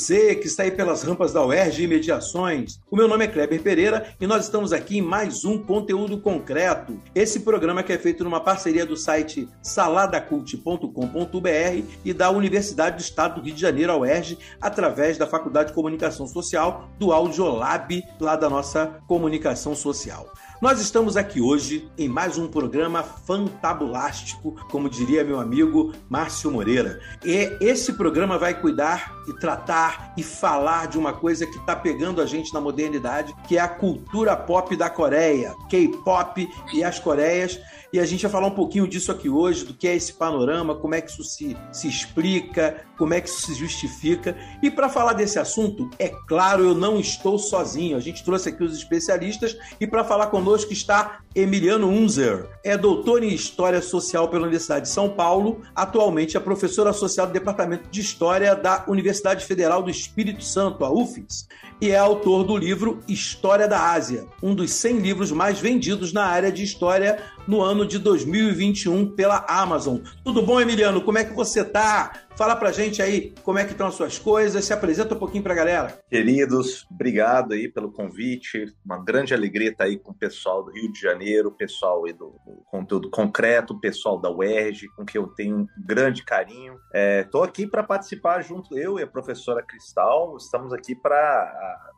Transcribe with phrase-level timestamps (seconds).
[0.00, 2.80] Olá, que está aí pelas rampas da UERJ e Mediações.
[2.90, 7.00] O meu nome é Kleber Pereira e nós estamos aqui em mais um conteúdo concreto.
[7.14, 13.40] Esse programa que é feito numa parceria do site saladacult.com.br e da Universidade do Estado
[13.40, 18.36] do Rio de Janeiro, a UERJ, através da Faculdade de Comunicação Social do Audiolab, lá
[18.36, 20.32] da nossa comunicação social.
[20.60, 27.00] Nós estamos aqui hoje em mais um programa fantabulástico, como diria meu amigo Márcio Moreira.
[27.24, 32.20] E esse programa vai cuidar e tratar e falar de uma coisa que está pegando
[32.20, 37.58] a gente na modernidade, que é a cultura pop da Coreia, K-pop e as Coreias.
[37.90, 40.76] E a gente vai falar um pouquinho disso aqui hoje, do que é esse panorama,
[40.76, 44.36] como é que isso se, se explica, como é que isso se justifica.
[44.62, 47.96] E para falar desse assunto, é claro, eu não estou sozinho.
[47.96, 52.46] A gente trouxe aqui os especialistas e para falar conosco está Emiliano Unzer.
[52.62, 57.34] É doutor em História Social pela Universidade de São Paulo, atualmente é professor associado do
[57.34, 60.09] Departamento de História da Universidade Federal do Espírito
[60.40, 61.46] Santo, a UFES,
[61.80, 66.24] e é autor do livro História da Ásia, um dos 100 livros mais vendidos na
[66.24, 69.98] área de história no ano de 2021 pela Amazon.
[70.22, 71.00] Tudo bom, Emiliano?
[71.00, 72.12] Como é que você tá?
[72.40, 75.42] Fala pra gente aí como é que estão as suas coisas, se apresenta um pouquinho
[75.42, 75.98] pra galera.
[76.08, 78.74] Queridos, obrigado aí pelo convite.
[78.82, 82.14] Uma grande alegria estar aí com o pessoal do Rio de Janeiro, o pessoal aí
[82.14, 86.78] do, do conteúdo concreto, o pessoal da UERJ, com quem eu tenho um grande carinho.
[86.94, 91.89] Estou aqui para participar junto, eu e a professora Cristal, estamos aqui para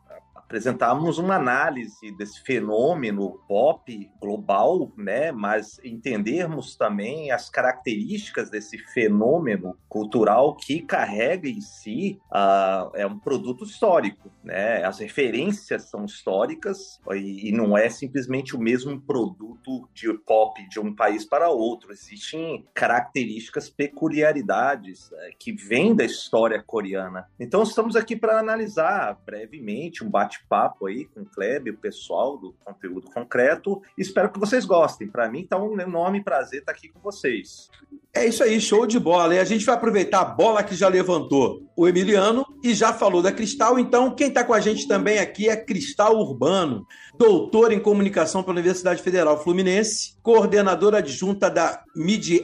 [0.53, 5.31] apresentarmos uma análise desse fenômeno pop global, né?
[5.31, 13.17] Mas entendermos também as características desse fenômeno cultural que carrega em si uh, é um
[13.17, 14.83] produto histórico, né?
[14.83, 20.79] As referências são históricas e, e não é simplesmente o mesmo produto de pop de
[20.79, 21.91] um país para outro.
[21.91, 27.27] Existem características, peculiaridades né, que vêm da história coreana.
[27.39, 30.11] Então estamos aqui para analisar brevemente um
[30.43, 33.81] bate-papo aí com o Kleber, o pessoal do conteúdo concreto.
[33.97, 35.07] Espero que vocês gostem.
[35.07, 37.69] Para mim tá um enorme prazer estar aqui com vocês.
[38.15, 39.33] É isso aí, show de bola.
[39.33, 43.23] E a gente vai aproveitar a bola que já levantou o Emiliano e já falou
[43.23, 43.79] da Cristal.
[43.79, 46.85] Então, quem está com a gente também aqui é Cristal Urbano,
[47.17, 52.41] doutor em comunicação pela Universidade Federal Fluminense, coordenadora adjunta da Mídia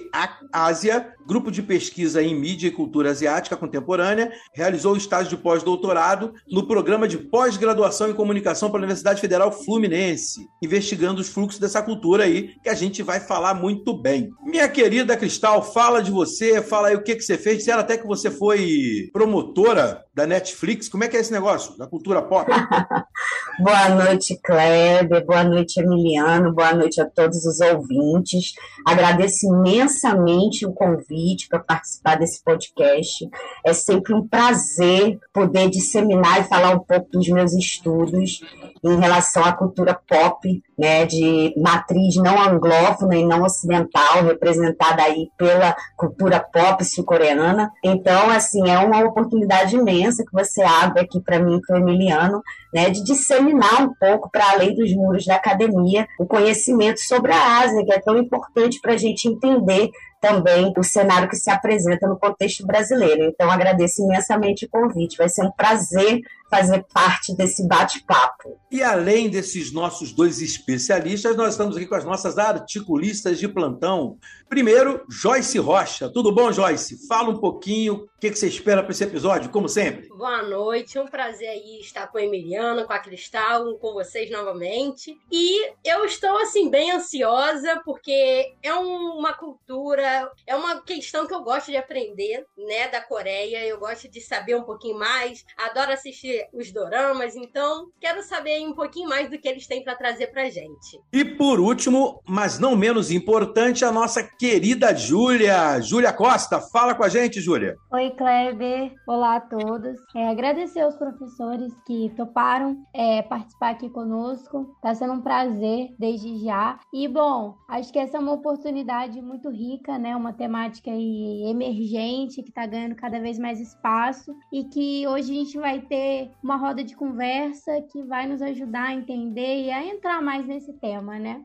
[0.52, 6.68] Ásia, grupo de pesquisa em mídia e cultura asiática contemporânea, realizou estágio de pós-doutorado no
[6.68, 12.56] programa de pós-graduação em comunicação pela Universidade Federal Fluminense, investigando os fluxos dessa cultura aí,
[12.63, 14.29] que a gente vai falar muito bem.
[14.44, 17.59] Minha querida Cristal, fala de você, fala aí o que, que você fez.
[17.59, 20.90] Disseram até que você foi promotora da Netflix.
[20.90, 22.46] Como é que é esse negócio da cultura pop?
[23.57, 25.25] boa noite, Kleber.
[25.25, 26.53] Boa noite, Emiliano.
[26.53, 28.52] Boa noite a todos os ouvintes.
[28.85, 33.29] Agradeço imensamente o convite para participar desse podcast.
[33.66, 38.41] É sempre um prazer poder disseminar e falar um pouco dos meus estudos
[38.84, 45.29] em relação à cultura pop, né, de matriz não anglófona e não ocidental, representada aí
[45.38, 47.72] pela cultura pop sul-coreana.
[47.84, 52.41] Então, assim, é uma oportunidade imensa que você abre aqui para mim, para o Emiliano,
[52.73, 57.59] né, de disseminar um pouco para além dos muros da academia o conhecimento sobre a
[57.59, 59.90] Ásia, que é tão importante para a gente entender
[60.22, 63.23] também o cenário que se apresenta no contexto brasileiro.
[63.23, 65.17] Então, agradeço imensamente o convite.
[65.17, 68.59] Vai ser um prazer fazer parte desse bate-papo.
[68.72, 74.17] E além desses nossos dois especialistas, nós estamos aqui com as nossas articulistas de plantão.
[74.47, 76.09] Primeiro, Joyce Rocha.
[76.09, 77.07] Tudo bom, Joyce?
[77.07, 80.09] Fala um pouquinho o que você espera para esse episódio, como sempre.
[80.09, 84.29] Boa noite, é um prazer aí estar com a Emiliano, com a Cristal, com vocês
[84.31, 85.17] novamente.
[85.31, 91.43] E eu estou, assim, bem ansiosa, porque é uma cultura, é uma questão que eu
[91.43, 93.66] gosto de aprender, né, da Coreia.
[93.66, 98.74] Eu gosto de saber um pouquinho mais, adoro assistir os doramas, então quero saber um
[98.74, 101.02] pouquinho mais do que eles têm para trazer pra gente.
[101.12, 105.82] E por último, mas não menos importante, a nossa querida Júlia.
[105.82, 107.76] Júlia Costa, fala com a gente, Júlia.
[107.91, 108.94] Oi, Kleber.
[109.08, 109.97] Olá a todos.
[110.16, 114.74] É, agradecer aos professores que toparam é, participar aqui conosco.
[114.76, 116.80] Está sendo um prazer desde já.
[116.94, 120.16] E, bom, acho que essa é uma oportunidade muito rica, né?
[120.16, 125.58] Uma temática emergente que está ganhando cada vez mais espaço e que hoje a gente
[125.58, 130.22] vai ter uma roda de conversa que vai nos ajudar a entender e a entrar
[130.22, 131.41] mais nesse tema, né?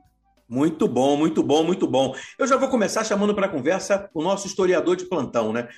[0.49, 2.15] Muito bom, muito bom, muito bom.
[2.39, 5.69] Eu já vou começar chamando para a conversa o nosso historiador de plantão, né?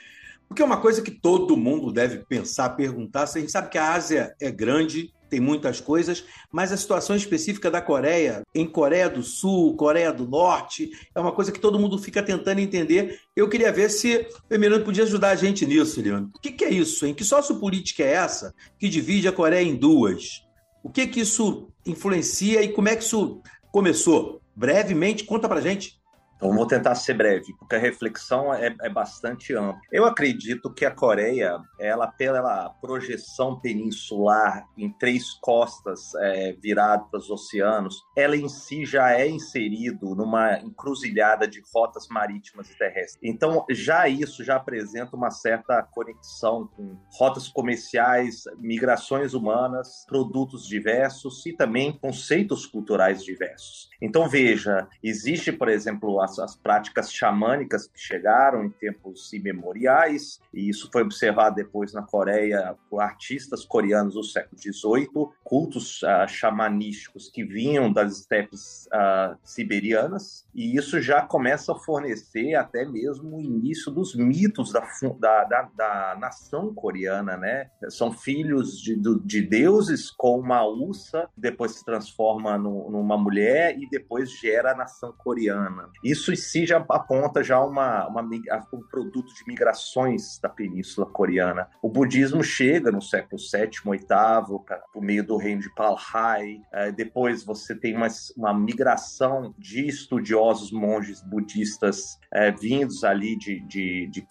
[0.48, 3.22] Porque é uma coisa que todo mundo deve pensar, perguntar.
[3.22, 7.70] A gente sabe que a Ásia é grande, tem muitas coisas, mas a situação específica
[7.70, 11.98] da Coreia, em Coreia do Sul, Coreia do Norte, é uma coisa que todo mundo
[11.98, 13.18] fica tentando entender.
[13.34, 16.30] Eu queria ver se o Emiliano podia ajudar a gente nisso, Leandro.
[16.34, 17.14] O que, que é isso, hein?
[17.14, 20.42] Que sociopolítica é essa que divide a Coreia em duas?
[20.82, 23.40] O que que isso influencia e como é que isso
[23.72, 24.40] começou?
[24.54, 26.00] Brevemente, conta pra gente.
[26.36, 29.80] Então, vou tentar ser breve, porque a reflexão é, é, bastante ampla.
[29.90, 37.18] Eu acredito que a Coreia, ela pela projeção peninsular em três costas é, virado para
[37.18, 43.18] os oceanos, ela em si já é inserido numa encruzilhada de rotas marítimas e terrestres.
[43.22, 51.44] Então, já isso já apresenta uma certa conexão com rotas comerciais, migrações humanas, produtos diversos
[51.46, 53.88] e também conceitos culturais diversos.
[54.00, 60.68] Então, veja, existe, por exemplo, as, as práticas xamânicas que chegaram em tempos imemoriais, e
[60.68, 65.08] isso foi observado depois na Coreia por artistas coreanos do século XVIII,
[65.44, 72.54] cultos uh, xamanísticos que vinham das estepes uh, siberianas, e isso já começa a fornecer
[72.54, 74.80] até mesmo o início dos mitos da,
[75.18, 77.70] da, da, da nação coreana, né?
[77.88, 83.88] São filhos de, de deuses com uma ursa, depois se transforma no, numa mulher e
[83.88, 85.90] depois gera a nação coreana.
[86.02, 91.68] Isso em si já aponta já uma, uma, um produto de migrações da Península Coreana.
[91.82, 96.60] O budismo chega no século VII, VIII, por meio do reino de Palhai.
[96.72, 103.60] É, depois você tem uma, uma migração de estudiosos monges budistas é, vindos ali de,
[103.60, 104.26] de, de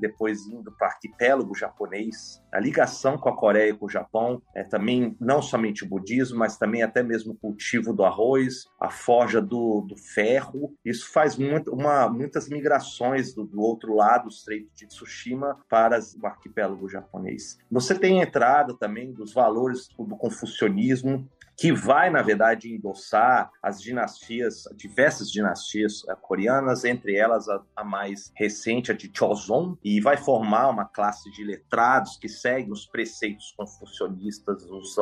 [0.00, 2.42] depois indo para o arquipélago japonês.
[2.52, 6.38] A ligação com a Coreia e com o Japão é também não somente o budismo,
[6.38, 10.74] mas também até mesmo o cultivo do arroz, a forja do, do ferro.
[10.84, 15.98] Isso faz muito, uma, muitas migrações do, do, outro lado, do Estreito de Tsushima, para
[16.22, 17.58] o arquipélago japonês.
[17.70, 21.28] Você tem a entrada também dos valores do confucionismo,
[21.60, 27.84] que vai, na verdade, endossar as dinastias, diversas dinastias eh, coreanas, entre elas a, a,
[27.84, 32.86] mais recente, a de Choson, e vai formar uma classe de letrados que seguem os
[32.86, 34.96] preceitos confucionistas, os,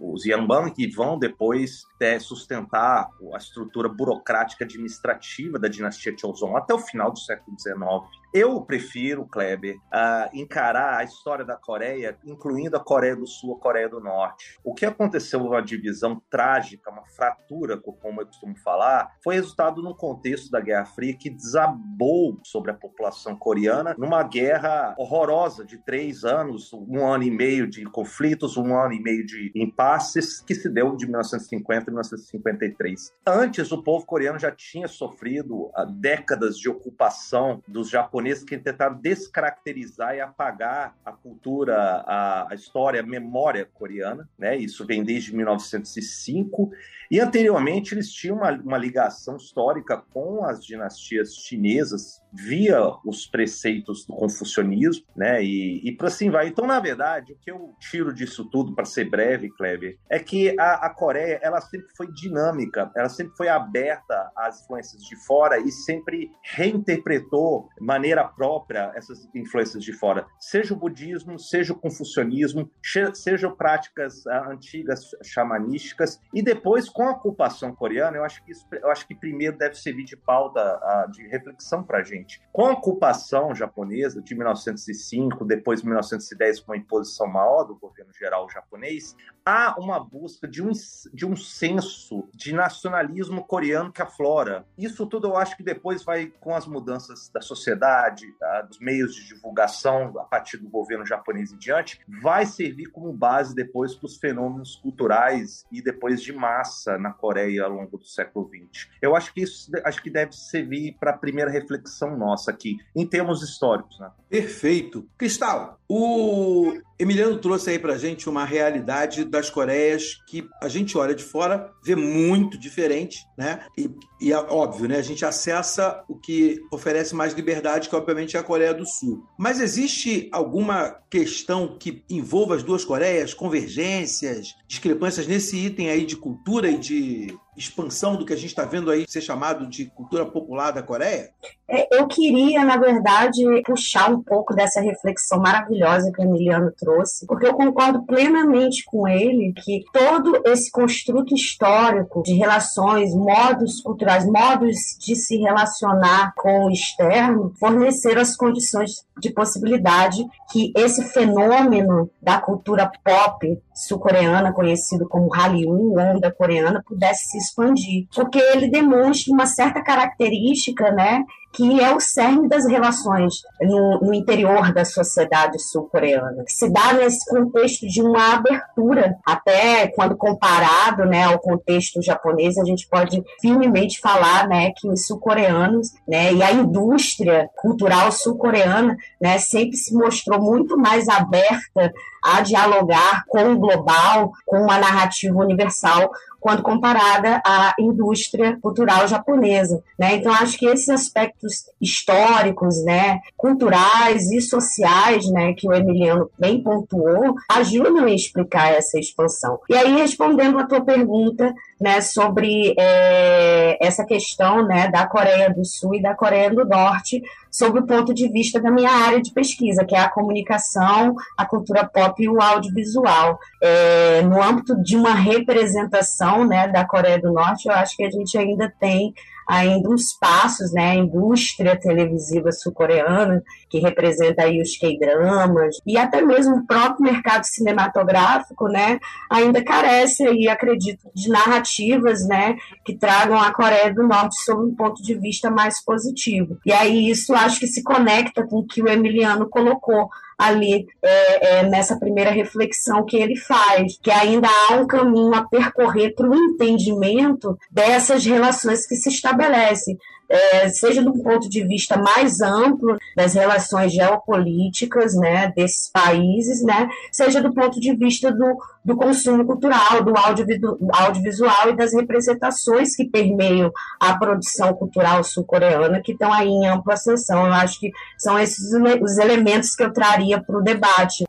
[0.00, 6.72] os Yanban, que vão depois é, sustentar a estrutura burocrática administrativa da dinastia Choson até
[6.72, 8.21] o final do século XIX.
[8.32, 13.60] Eu prefiro, Kleber, uh, encarar a história da Coreia, incluindo a Coreia do Sul, a
[13.60, 14.58] Coreia do Norte.
[14.64, 19.92] O que aconteceu uma divisão trágica, uma fratura, como eu costumo falar, foi resultado num
[19.92, 26.24] contexto da Guerra Fria que desabou sobre a população coreana numa guerra horrorosa de três
[26.24, 30.70] anos, um ano e meio de conflitos, um ano e meio de impasses, que se
[30.70, 33.12] deu de 1950 a 1953.
[33.26, 38.56] Antes, o povo coreano já tinha sofrido uh, décadas de ocupação dos japoneses japoneses que
[38.56, 41.76] tentaram descaracterizar e apagar a cultura,
[42.06, 44.28] a, a história, a memória coreana.
[44.38, 44.56] Né?
[44.56, 46.70] Isso vem desde 1905
[47.10, 54.06] e anteriormente eles tinham uma, uma ligação histórica com as dinastias chinesas via os preceitos
[54.06, 55.42] do confucionismo, né?
[55.42, 56.48] E, e por assim vai.
[56.48, 60.58] Então, na verdade, o que eu tiro disso tudo, para ser breve, Kleber, é que
[60.58, 65.58] a, a, Coreia ela sempre foi dinâmica, ela sempre foi aberta às influências de fora
[65.58, 72.70] e sempre reinterpretou maneira própria essas influências de fora, seja o budismo, seja o confucionismo,
[73.14, 78.66] sejam práticas uh, antigas xamanísticas e depois com a ocupação coreana, eu acho que isso,
[78.72, 82.40] eu acho que primeiro deve servir de pauta uh, de reflexão para a gente gente.
[82.52, 88.48] Com a ocupação japonesa de 1905, depois 1910 com a imposição maior do governo geral
[88.48, 90.70] japonês, há uma busca de um,
[91.12, 94.64] de um senso de nacionalismo coreano que aflora.
[94.78, 99.14] Isso tudo eu acho que depois vai com as mudanças da sociedade, tá, dos meios
[99.14, 104.06] de divulgação a partir do governo japonês em diante, vai servir como base depois para
[104.06, 108.88] os fenômenos culturais e depois de massa na Coreia ao longo do século XX.
[109.00, 113.06] Eu acho que isso acho que deve servir para a primeira reflexão nossa aqui, em
[113.06, 113.98] termos históricos.
[113.98, 114.10] Né?
[114.28, 115.06] Perfeito.
[115.18, 121.14] Cristal, o Emiliano trouxe aí para gente uma realidade das Coreias que a gente olha
[121.14, 123.60] de fora, vê muito diferente, né?
[123.76, 123.90] E,
[124.20, 124.96] e é óbvio, né?
[124.96, 129.22] A gente acessa o que oferece mais liberdade, que obviamente é a Coreia do Sul.
[129.38, 136.16] Mas existe alguma questão que envolva as duas Coreias, convergências, discrepâncias nesse item aí de
[136.16, 140.24] cultura e de expansão do que a gente está vendo aí ser chamado de cultura
[140.24, 141.30] popular da Coreia?
[141.68, 147.26] É, eu queria, na verdade, puxar um pouco dessa reflexão maravilhosa que o Emiliano trouxe,
[147.26, 154.26] porque eu concordo plenamente com ele que todo esse construto histórico de relações, modos culturais,
[154.26, 162.10] modos de se relacionar com o externo, forneceram as condições de possibilidade que esse fenômeno
[162.20, 169.32] da cultura pop sul-coreana, conhecido como Hallyu, onda coreana, pudesse se expandir, porque ele demonstra
[169.32, 175.58] uma certa característica, né, que é o cerne das relações no, no interior da sociedade
[175.62, 182.02] sul-coreana, que se dá nesse contexto de uma abertura, até quando comparado né, ao contexto
[182.02, 188.10] japonês, a gente pode firmemente falar né, que os sul-coreanos né, e a indústria cultural
[188.10, 191.92] sul-coreana né, sempre se mostrou muito mais aberta
[192.24, 196.10] a dialogar com o global, com uma narrativa universal,
[196.42, 199.82] quando comparada à indústria cultural japonesa.
[199.96, 200.16] Né?
[200.16, 206.60] Então, acho que esses aspectos históricos, né, culturais e sociais, né, que o Emiliano bem
[206.60, 209.60] pontuou, ajudam a explicar essa expansão.
[209.70, 215.64] E aí, respondendo a tua pergunta né, sobre é, essa questão né, da Coreia do
[215.64, 217.20] Sul e da Coreia do Norte,
[217.50, 221.44] sob o ponto de vista da minha área de pesquisa, que é a comunicação, a
[221.44, 223.36] cultura pop e o audiovisual.
[223.60, 228.10] É, no âmbito de uma representação né, da Coreia do Norte, eu acho que a
[228.10, 229.12] gente ainda tem
[229.52, 236.22] ainda uns passos, né, a indústria televisiva sul-coreana, que representa aí os K-dramas, e até
[236.22, 238.98] mesmo o próprio mercado cinematográfico, né,
[239.30, 244.74] ainda carece aí, acredito, de narrativas, né, que tragam a Coreia do Norte sob um
[244.74, 246.56] ponto de vista mais positivo.
[246.64, 250.08] E aí isso acho que se conecta com o que o Emiliano colocou,
[250.42, 255.44] ali é, é, nessa primeira reflexão que ele faz, que ainda há um caminho a
[255.44, 259.96] percorrer para o entendimento dessas relações que se estabelecem
[260.32, 266.88] é, seja do ponto de vista mais amplo das relações geopolíticas né, desses países, né,
[267.12, 273.04] seja do ponto de vista do, do consumo cultural, do audiovisual e das representações que
[273.04, 273.70] permeiam
[274.00, 277.46] a produção cultural sul-coreana, que estão aí em ampla ascensão.
[277.46, 278.72] Eu acho que são esses
[279.02, 281.24] os elementos que eu traria para o debate.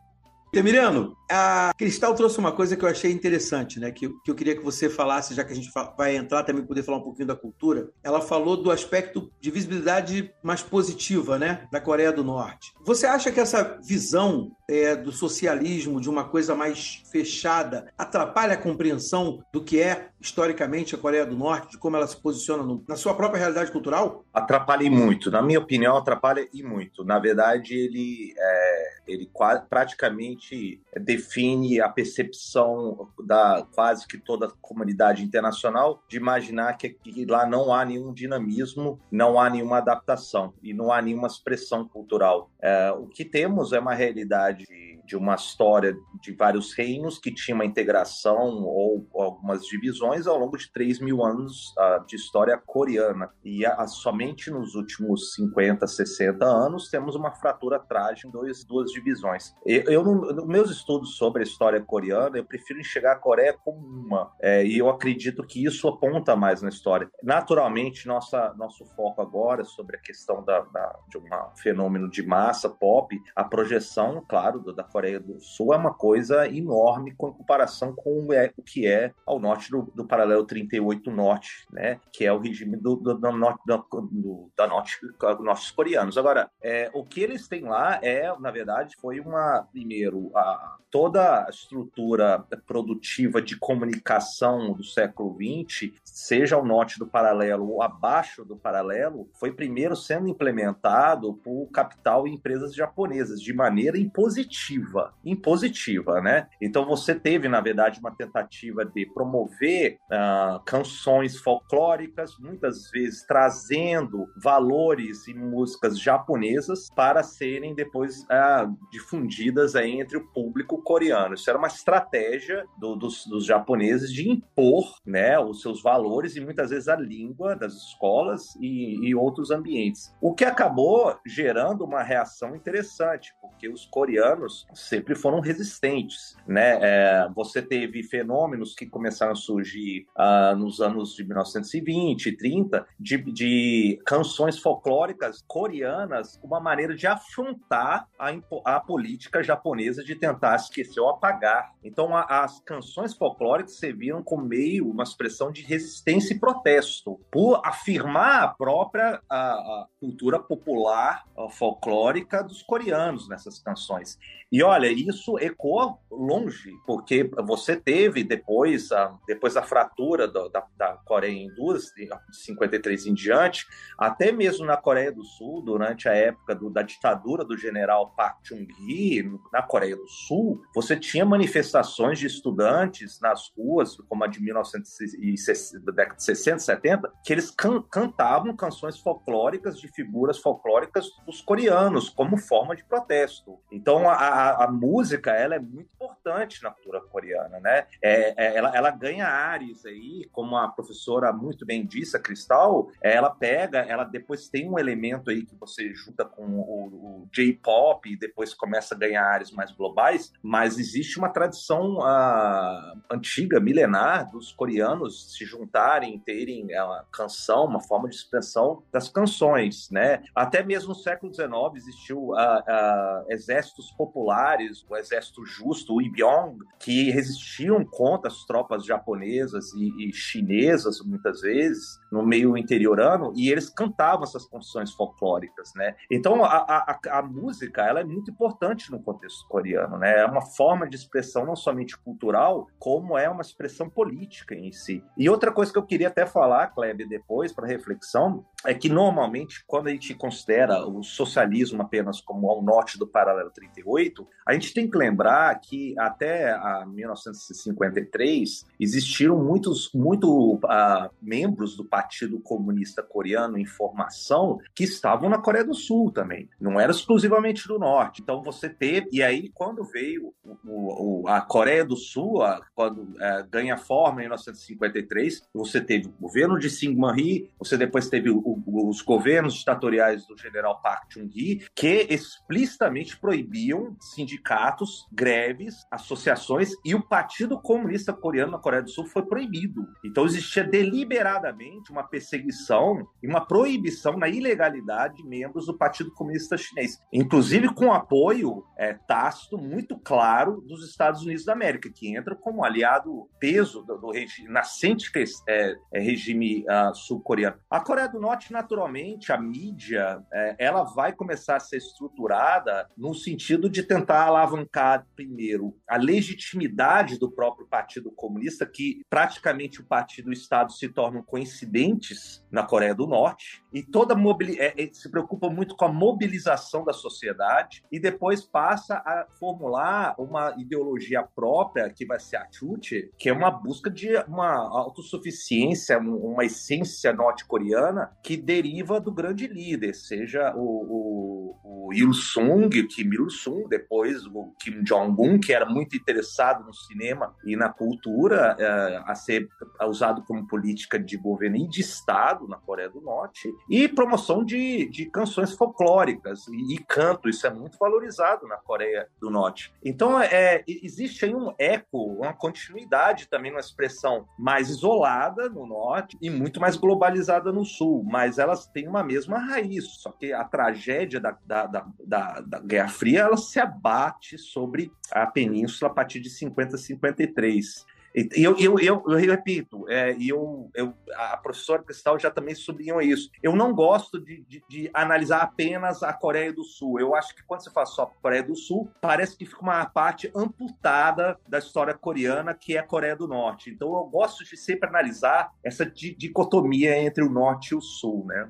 [0.54, 3.92] Emiliano, a Cristal trouxe uma coisa que eu achei interessante, né?
[3.92, 6.84] Que, que eu queria que você falasse, já que a gente vai entrar também poder
[6.84, 7.90] falar um pouquinho da cultura.
[8.04, 11.68] Ela falou do aspecto de visibilidade mais positiva, né?
[11.72, 12.72] Da Coreia do Norte.
[12.86, 18.58] Você acha que essa visão é, do socialismo, de uma coisa mais fechada, atrapalha a
[18.58, 22.84] compreensão do que é historicamente a Coreia do Norte, de como ela se posiciona no,
[22.88, 24.26] na sua própria realidade cultural?
[24.34, 25.30] Atrapalha e muito.
[25.30, 27.04] Na minha opinião, atrapalha e muito.
[27.04, 29.30] Na verdade, ele, é, ele
[29.70, 37.26] praticamente define a percepção da quase que toda a comunidade internacional de imaginar que, que
[37.26, 42.50] lá não há nenhum dinamismo, não há nenhuma adaptação e não há nenhuma expressão cultural.
[42.62, 47.32] É, o que temos é uma realidade crazy de uma história de vários reinos que
[47.32, 52.58] tinha uma integração ou algumas divisões ao longo de 3 mil anos uh, de história
[52.58, 53.30] coreana.
[53.44, 58.64] E a, a, somente nos últimos 50, 60 anos temos uma fratura trágica em dois,
[58.66, 59.54] duas divisões.
[59.64, 64.32] Eu, eu meus estudos sobre a história coreana, eu prefiro enxergar a Coreia como uma.
[64.42, 67.08] É, e eu acredito que isso aponta mais na história.
[67.22, 71.24] Naturalmente, nossa, nosso foco agora sobre a questão da, da de um
[71.56, 77.14] fenômeno de massa pop, a projeção, claro, da Coreia do Sul é uma coisa enorme
[77.16, 82.00] com comparação com o é, que é ao norte do, do paralelo 38 norte, né?
[82.12, 85.00] Que é o regime do, do, do norte do, da norte
[85.40, 86.18] nossos coreanos.
[86.18, 91.46] Agora, é, o que eles têm lá é, na verdade, foi uma primeiro a, toda
[91.46, 98.46] a estrutura produtiva de comunicação do século XX, seja ao norte do paralelo ou abaixo
[98.46, 104.83] do paralelo, foi primeiro sendo implementado por capital e empresas japonesas de maneira impositiva,
[105.24, 106.48] impositiva, né?
[106.62, 114.28] Então você teve, na verdade, uma tentativa de promover uh, canções folclóricas, muitas vezes trazendo
[114.42, 121.36] valores e músicas japonesas para serem depois uh, difundidas aí entre o público coreano.
[121.36, 126.42] Isso era uma estratégia do, dos, dos, japoneses de impor né, os seus valores e
[126.42, 130.14] muitas vezes a língua das escolas e, e outros ambientes.
[130.22, 136.36] O que acabou gerando uma reação interessante, porque os coreanos sempre foram resistentes.
[136.48, 136.80] Né?
[136.82, 142.86] É, você teve fenômenos que começaram a surgir uh, nos anos de 1920 e 30
[143.00, 148.34] de, de canções folclóricas coreanas, uma maneira de afrontar a,
[148.66, 151.74] a política japonesa de tentar esquecer ou apagar.
[151.84, 157.62] Então, a, as canções folclóricas serviram como meio, uma expressão de resistência e protesto, por
[157.64, 164.18] afirmar a própria a, a cultura popular folclórica dos coreanos nessas canções.
[164.52, 168.90] E olha, isso ecoa longe, porque você teve depois,
[169.28, 173.66] depois da fratura da, da Coreia em duas, de 53 em diante,
[173.98, 178.40] até mesmo na Coreia do Sul, durante a época do, da ditadura do general Park
[178.44, 184.42] Chung-hee, na Coreia do Sul, você tinha manifestações de estudantes nas ruas, como a de
[184.42, 191.42] 1960, década de 60, 70, que eles can cantavam canções folclóricas de figuras folclóricas dos
[191.42, 193.60] coreanos, como forma de protesto.
[193.72, 197.86] Então, a, a, música ela é muito importante na cultura coreana, né?
[198.02, 202.90] É, é, ela, ela ganha ares aí, como a professora muito bem disse, a Cristal,
[203.02, 208.10] ela pega, ela depois tem um elemento aí que você junta com o, o J-pop
[208.10, 214.30] e depois começa a ganhar ares mais globais, mas existe uma tradição uh, antiga, milenar,
[214.32, 220.24] dos coreanos se juntarem, terem uma canção, uma forma de expressão das canções, né?
[220.36, 226.58] Até mesmo no século XIX existiu uh, exércitos populares populares, o exército justo, o Ibyong,
[226.80, 233.50] que resistiam contra as tropas japonesas e, e chinesas, muitas vezes, no meio interiorano, e
[233.50, 235.96] eles cantavam essas canções folclóricas, né?
[236.12, 240.20] Então, a, a, a, música, ela é muito importante no contexto coreano, né?
[240.20, 245.04] É uma forma de expressão não somente cultural, como é uma expressão política em si.
[245.18, 249.64] E outra coisa que eu queria até falar, Kleber, depois, para reflexão, é que normalmente,
[249.68, 254.74] quando a gente considera o socialismo apenas como ao norte do paralelo 38, a gente
[254.74, 263.02] tem que lembrar que até a 1953 existiram muitos muito, uh, membros do Partido Comunista
[263.02, 266.50] Coreano em formação que estavam na Coreia do Sul também.
[266.60, 268.22] Não era exclusivamente do Norte.
[268.22, 269.08] Então você teve.
[269.12, 274.22] E aí, quando veio o, o, a Coreia do Sul, a, quando uh, ganha forma
[274.22, 280.28] em 1953, você teve o governo de Syngman-rhee, você depois teve o, os governos ditatoriais
[280.28, 288.54] do general Park Chung-hee, que explicitamente proibiam sindicatos, greves, associações e o Partido Comunista Coreano
[288.54, 289.86] na Coreia do Sul foi proibido.
[290.04, 296.58] Então existia deliberadamente uma perseguição e uma proibição na ilegalidade de membros do Partido Comunista
[296.58, 302.36] Chinês, inclusive com apoio é, tácito muito claro dos Estados Unidos da América, que entra
[302.36, 304.12] como aliado peso do, do
[304.48, 305.12] nascente
[305.48, 307.58] é, é, regime uh, sul-coreano.
[307.70, 313.14] A Coreia do Norte, naturalmente, a mídia, é, ela vai começar a ser estruturada no
[313.14, 319.86] sentido de tentar tentar alavancar, primeiro, a legitimidade do próprio Partido Comunista, que praticamente o
[319.86, 324.74] partido e o Estado se tornam coincidentes na Coreia do Norte, e toda mobili é,
[324.78, 330.54] é, se preocupa muito com a mobilização da sociedade, e depois passa a formular uma
[330.58, 336.46] ideologia própria, que vai ser a Chuche, que é uma busca de uma autossuficiência, uma
[336.46, 343.93] essência norte-coreana que deriva do grande líder, seja o, o, o Il-sung, Kim Il-sung, depois
[343.94, 349.14] depois o Kim Jong-un, que era muito interessado no cinema e na cultura, é, a
[349.14, 349.48] ser
[349.88, 354.90] usado como política de governo e de Estado na Coreia do Norte, e promoção de,
[354.90, 359.72] de canções folclóricas e, e canto, isso é muito valorizado na Coreia do Norte.
[359.86, 366.18] Então, é, existe aí um eco, uma continuidade também, uma expressão mais isolada no Norte
[366.20, 370.44] e muito mais globalizada no Sul, mas elas têm uma mesma raiz, só que a
[370.44, 376.22] tragédia da, da, da, da, Guerra Fria ela se abate sobre a península a partir
[376.22, 377.86] de 50, 53.
[378.16, 383.02] E eu, eu, eu, eu repito, é, eu, eu, a professora Cristal já também sublinhou
[383.02, 383.32] isso.
[383.42, 387.00] Eu não gosto de, de, de, analisar apenas a Coreia do Sul.
[387.00, 390.32] Eu acho que quando você fala só Coreia do Sul, parece que fica uma parte
[390.36, 393.72] amputada da história coreana, que é a Coreia do Norte.
[393.72, 398.48] Então eu gosto de sempre analisar essa dicotomia entre o Norte e o Sul, né?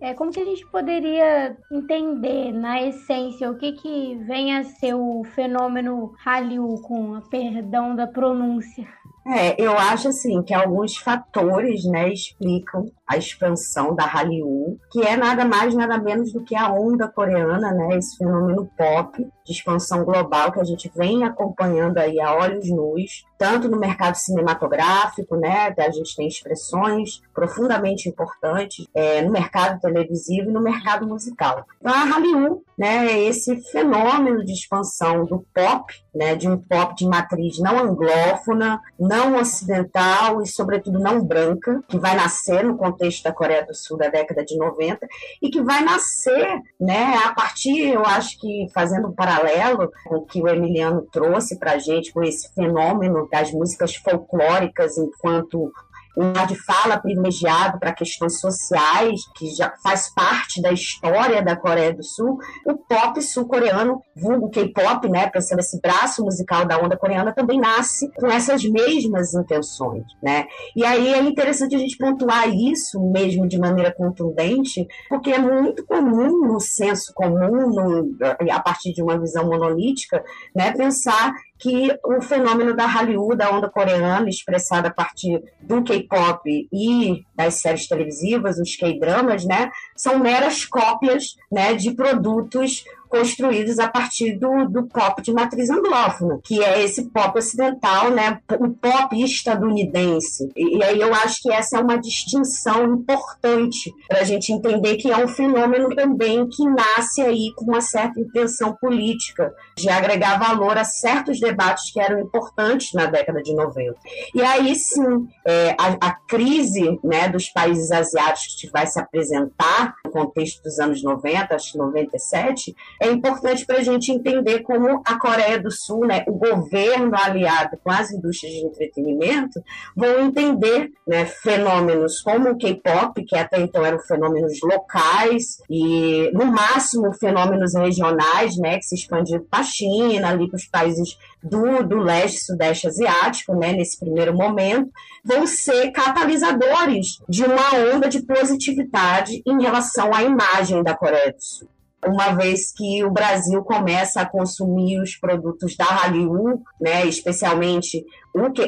[0.00, 4.94] É, como que a gente poderia entender, na essência, o que, que vem a ser
[4.94, 8.88] o fenômeno Hallyu, com a perdão da pronúncia?
[9.26, 15.16] É, eu acho assim que alguns fatores, né, explicam a expansão da Hallyu, que é
[15.16, 20.04] nada mais nada menos do que a onda coreana, né, esse fenômeno pop de expansão
[20.04, 25.74] global que a gente vem acompanhando aí a olhos nus, tanto no mercado cinematográfico, né,
[25.76, 31.66] a gente tem expressões profundamente importantes é, no mercado televisivo e no mercado musical.
[31.80, 36.94] Então a Hallyu, né, é esse fenômeno de expansão do pop, né, de um pop
[36.94, 43.24] de matriz não anglófona, não ocidental e sobretudo não branca, que vai nascer no contexto
[43.24, 45.06] da Coreia do Sul da década de 90
[45.42, 50.26] e que vai nascer, né, a partir, eu acho que fazendo um paralelo com o
[50.26, 55.72] que o Emiliano trouxe para a gente, com esse fenômeno das músicas folclóricas enquanto
[56.16, 61.56] um lugar de fala privilegiado para questões sociais, que já faz parte da história da
[61.56, 66.96] Coreia do Sul, o pop sul-coreano, vulgo K-pop, né, pensando esse braço musical da onda
[66.96, 70.46] coreana, também nasce com essas mesmas intenções, né?
[70.74, 75.84] E aí é interessante a gente pontuar isso mesmo de maneira contundente, porque é muito
[75.84, 78.16] comum no senso comum, no,
[78.50, 80.22] a partir de uma visão monolítica,
[80.54, 86.68] né, pensar que o fenômeno da Hallyu, da onda coreana, expressada a partir do K-pop
[86.72, 93.88] e das séries televisivas, os K-dramas, né, são meras cópias né, de produtos construídos a
[93.88, 99.22] partir do, do pop de matriz anglófona, que é esse pop ocidental, né, o pop
[99.22, 100.48] estadunidense.
[100.56, 104.96] E, e aí eu acho que essa é uma distinção importante para a gente entender
[104.96, 110.38] que é um fenômeno também que nasce aí com uma certa intenção política de agregar
[110.38, 113.98] valor a certos debates que eram importantes na década de 90.
[114.34, 119.94] E aí sim, é, a, a, crise né, dos países asiáticos que vai se apresentar
[120.04, 125.00] no contexto dos anos 90, acho que 97, é importante para a gente entender como
[125.06, 129.58] a Coreia do Sul, né, o governo aliado com as indústrias de entretenimento,
[129.96, 136.44] vão entender né, fenômenos como o K-pop, que até então eram fenômenos locais e, no
[136.44, 141.82] máximo, fenômenos regionais, né, que se expandiram para a China, ali para os países do,
[141.82, 144.90] do leste sudeste asiático, né, nesse primeiro momento,
[145.24, 151.42] vão ser catalisadores de uma onda de positividade em relação à imagem da Coreia do
[151.42, 151.68] Sul
[152.06, 158.04] uma vez que o Brasil começa a consumir os produtos da Hallyu, né, especialmente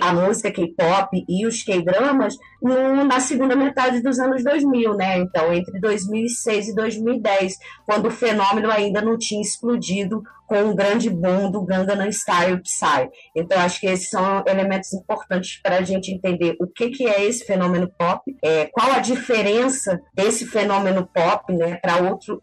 [0.01, 5.19] a música K-pop e os K-dramas, na segunda metade dos anos 2000, né?
[5.19, 10.23] Então, entre 2006 e 2010, quando o fenômeno ainda não tinha explodido
[10.53, 13.09] com o grande boom do Gangnam Style Psy.
[13.35, 17.25] Então, acho que esses são elementos importantes para a gente entender o que, que é
[17.25, 22.43] esse fenômeno pop, é, qual a diferença desse fenômeno pop né, para outro,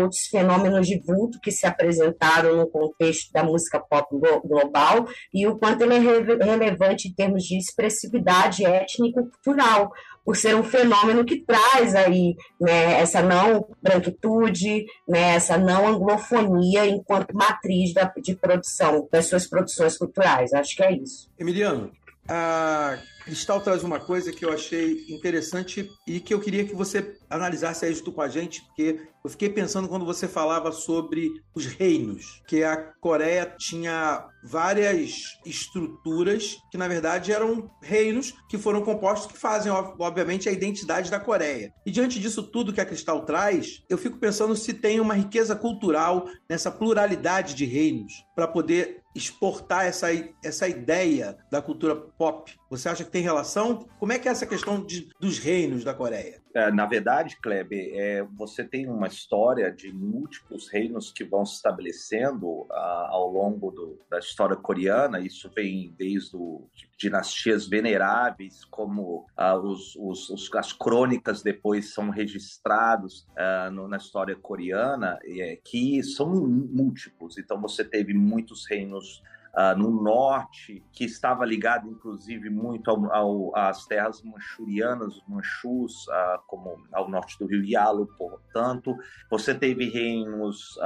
[0.00, 4.08] outros fenômenos de vulto que se apresentaram no contexto da música pop
[4.42, 5.98] global e o quanto ele é
[6.44, 9.92] relevante em termos de expressividade étnico-cultural
[10.24, 16.86] por ser um fenômeno que traz aí né, essa não branquitude, né, essa não anglofonia
[16.86, 20.52] enquanto matriz da, de produção das suas produções culturais.
[20.54, 21.30] Acho que é isso.
[21.38, 21.90] Emiliano,
[22.28, 27.16] a Cristal traz uma coisa que eu achei interessante e que eu queria que você
[27.28, 32.42] analisasse isso com a gente, porque eu fiquei pensando quando você falava sobre os reinos,
[32.46, 39.38] que a Coreia tinha várias estruturas que, na verdade, eram reinos que foram compostos que
[39.38, 41.72] fazem, obviamente, a identidade da Coreia.
[41.86, 45.56] E diante disso tudo que a Cristal traz, eu fico pensando se tem uma riqueza
[45.56, 50.08] cultural nessa pluralidade de reinos para poder exportar essa,
[50.42, 52.52] essa ideia da cultura pop?
[52.68, 53.86] Você acha que tem relação?
[53.98, 56.43] Como é que é essa questão de, dos reinos da Coreia?
[56.54, 61.56] É, na verdade, Kleber, é, você tem uma história de múltiplos reinos que vão se
[61.56, 65.18] estabelecendo ah, ao longo do, da história coreana.
[65.18, 71.92] Isso vem desde o, de dinastias veneráveis, como ah, os, os, os, as crônicas depois
[71.92, 77.36] são registrados ah, no, na história coreana, é, que são múltiplos.
[77.36, 79.20] Então, você teve muitos reinos
[79.56, 86.06] uh, no norte, que estava ligado, inclusive, muito ao, ao, às terras manchurianas, os manchus,
[86.08, 88.96] uh, como ao norte do rio Yalu, portanto.
[89.30, 90.78] Você teve reinos,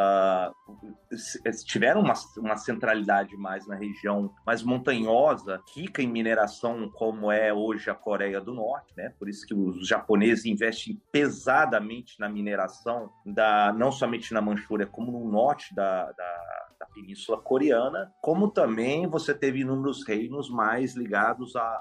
[1.67, 7.91] tiveram uma, uma centralidade mais na região mais montanhosa, rica em mineração, como é hoje
[7.91, 9.13] a Coreia do Norte, né?
[9.19, 15.13] Por isso que os japoneses investem pesadamente na mineração, da, não somente na Manchúria, como
[15.13, 21.55] no norte da, da, da Península Coreana, como também você teve inúmeros reinos mais ligados
[21.55, 21.81] à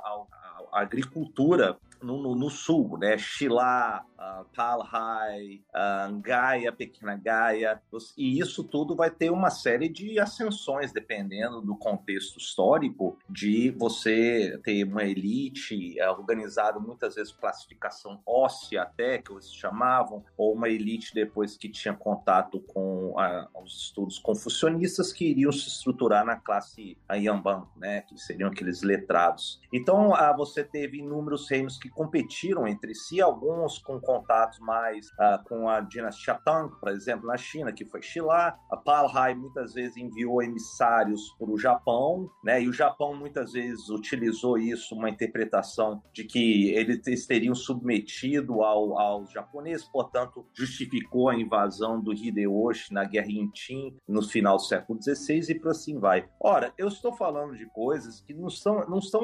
[0.72, 3.18] agricultura no, no, no, sul, né?
[3.18, 7.82] Shilá, uh, Palhai, uh, Gaia, Pequena Gaia,
[8.18, 14.60] e isso tudo vai ter uma série de ascensões, dependendo do contexto histórico, de você
[14.64, 20.70] ter uma elite uh, organizada, muitas vezes classificação óssea até, que eles chamavam, ou uma
[20.70, 26.36] elite depois que tinha contato com uh, os estudos confucionistas que iriam se estruturar na
[26.36, 28.02] classe Yamban, né?
[28.02, 29.60] Que seriam aqueles letrados.
[29.72, 35.08] Então, uh, você teve inúmeros reinos que que competiram entre si, alguns com contatos mais
[35.12, 38.58] uh, com a dinastia Tang, por exemplo, na China, que foi Xilá.
[38.70, 42.62] A Palhai muitas vezes enviou emissários para o Japão, né?
[42.62, 49.00] E o Japão muitas vezes utilizou isso, uma interpretação de que eles teriam submetido ao,
[49.00, 55.00] aos japoneses, portanto, justificou a invasão do Hideyoshi na Guerra Intin no final do século
[55.02, 56.28] XVI e por assim vai.
[56.40, 59.24] Ora, eu estou falando de coisas que não são, não são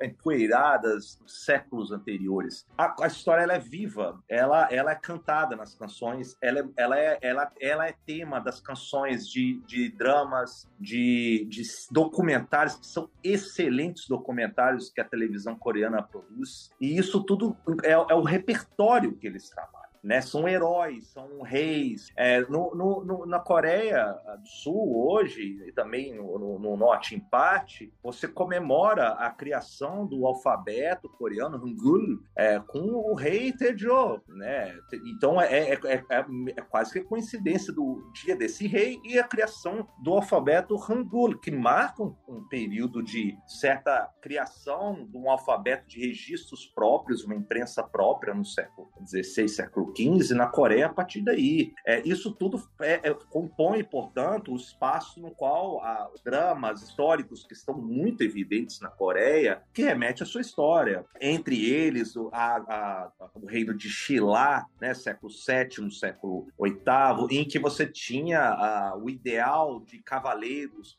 [0.00, 2.66] empoeiradas séculos anteriores.
[2.76, 6.98] A, a história ela é viva, ela, ela é cantada nas canções, ela, é, ela,
[6.98, 13.08] é, ela, ela é tema das canções de, de dramas, de, de documentários, que são
[13.22, 16.70] excelentes documentários que a televisão coreana produz.
[16.80, 19.75] E isso tudo é, é o repertório que eles trabalham
[20.06, 20.20] né?
[20.20, 22.12] São heróis, são reis.
[22.16, 27.20] É, no, no, no, na Coreia do Sul, hoje, e também no, no, Norte, em
[27.20, 34.76] parte, você comemora a criação do alfabeto coreano, Hangul, é, com o rei Taejo, né?
[35.16, 39.88] Então, é, é, é, é, quase que coincidência do dia desse rei e a criação
[40.02, 46.06] do alfabeto Hangul, que marca um, um período de certa criação de um alfabeto de
[46.06, 51.72] registros próprios, uma imprensa própria no século XVI, século 15 na Coreia a partir daí.
[51.84, 57.54] É, isso tudo é, é, compõe, portanto, o espaço no qual há dramas históricos que
[57.54, 61.04] estão muito evidentes na Coreia, que remete à sua história.
[61.18, 67.44] Entre eles, o, a, a, o reino de Shilá, né, século VII, século VIII, em
[67.46, 70.94] que você tinha a, o ideal de cavaleiros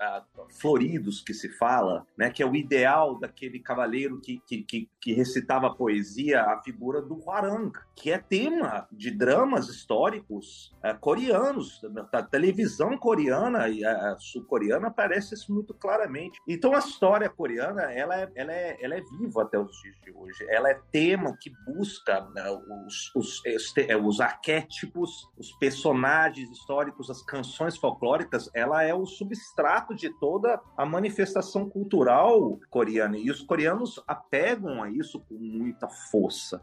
[0.60, 5.14] floridos, que se fala, né, que é o ideal daquele cavaleiro que, que, que, que
[5.14, 12.24] recitava poesia, a figura do Hwarang, que é tema de dramas históricos é, coreanos, da
[12.24, 16.40] televisão coreana e a, sul-coreana aparece isso muito claramente.
[16.48, 20.12] Então a história coreana ela é, ela é, ela é viva até os dias de
[20.12, 20.46] hoje.
[20.50, 22.44] Ela é tema que busca né,
[22.86, 23.42] os, os,
[23.78, 28.50] é, os arquétipos, os personagens históricos, as canções folclóricas.
[28.54, 34.90] Ela é o substrato de toda a manifestação cultural coreana e os coreanos apegam a
[34.90, 36.62] isso com muita força.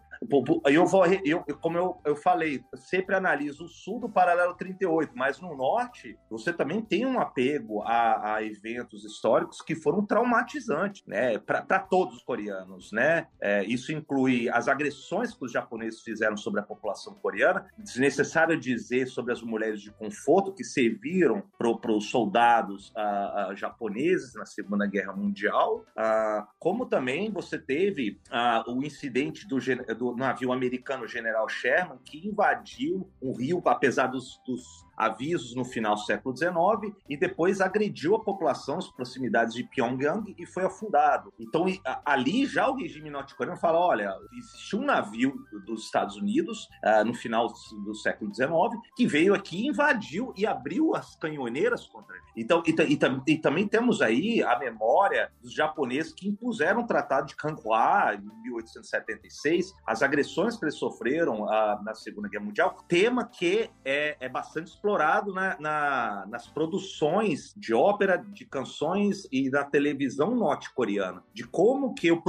[0.67, 5.41] Eu vou, eu, como eu, eu falei, sempre analiso o sul do paralelo 38, mas
[5.41, 11.39] no norte você também tem um apego a, a eventos históricos que foram traumatizantes, né,
[11.39, 13.27] para todos os coreanos, né?
[13.41, 19.07] É, isso inclui as agressões que os japoneses fizeram sobre a população coreana, desnecessário dizer
[19.07, 24.87] sobre as mulheres de conforto que serviram para os soldados uh, uh, japoneses na Segunda
[24.87, 28.21] Guerra Mundial, uh, como também você teve
[28.67, 29.59] o incidente do,
[29.95, 35.95] do navio americano General Sherman que invadiu o rio, apesar dos, dos avisos no final
[35.95, 41.33] do século XIX e depois agrediu a população nas proximidades de Pyongyang e foi afundado.
[41.39, 41.67] Então,
[42.05, 45.35] ali já o regime norte-coreano fala: olha, existe um navio
[45.67, 47.53] dos Estados Unidos uh, no final
[47.85, 48.49] do século XIX
[48.97, 52.25] que veio aqui, invadiu e abriu as canhoneiras contra ele.
[52.37, 57.29] Então, e, e, e, também temos aí a memória dos japoneses que impuseram o Tratado
[57.29, 63.25] de Kanhua em 1876, as agressões que eles sofreram uh, na Segunda Guerra Mundial, tema
[63.25, 69.65] que é, é bastante explorado na, na, nas produções de ópera, de canções e da
[69.65, 72.23] televisão norte-coreana, de como que o,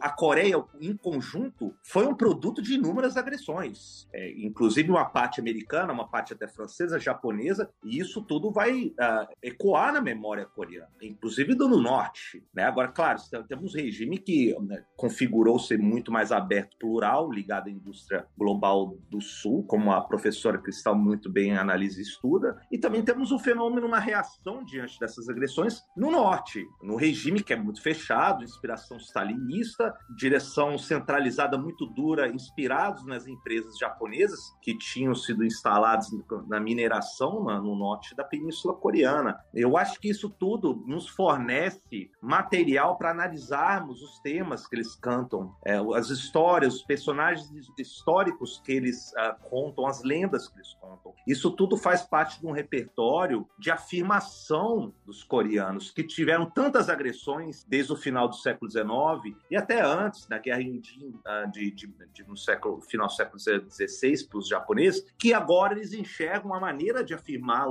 [0.00, 5.92] a Coreia, em conjunto, foi um produto de inúmeras agressões, é, inclusive uma parte americana,
[5.92, 11.54] uma parte até francesa, japonesa, e isso tudo vai uh, ecoar na memória coreana, inclusive
[11.54, 12.44] do Norte.
[12.54, 12.62] Né?
[12.62, 17.70] Agora, claro, temos um regime que né, configurou ser muito mais aberto, plural, ligado à
[17.70, 22.60] indústria global do Sul, como a professora Cristal muito bem analisa e estuda.
[22.70, 27.52] E também temos um fenômeno, uma reação diante dessas agressões no Norte, no regime que
[27.52, 35.14] é muito fechado, inspiração stalinista, direção centralizada muito dura, inspirados nas empresas japonesas que tinham
[35.14, 36.08] sido instaladas
[36.48, 39.38] na mineração no norte da Península Coreana.
[39.54, 45.54] Eu acho que isso tudo nos fornece material para analisarmos os temas que eles cantam,
[45.64, 47.48] é, as histórias, os personagens
[47.78, 51.14] históricos que eles uh, contam, as lendas que eles contam.
[51.26, 57.64] Isso tudo faz parte de um repertório de afirmação dos coreanos, que tiveram tantas agressões
[57.64, 61.86] desde o final do século XIX e até antes, na Guerra Indin, uh, de, de,
[62.12, 66.60] de, no século, final do século XVI, para os japoneses, que agora eles enxergam a
[66.60, 67.66] maneira de afirmar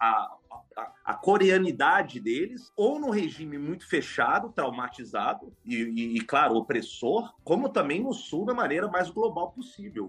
[0.00, 0.36] a,
[0.76, 7.32] a, a, coreanidade deles, ou no regime muito fechado, traumatizado e, e, e, claro, opressor,
[7.44, 10.08] como também no sul da maneira mais global possível.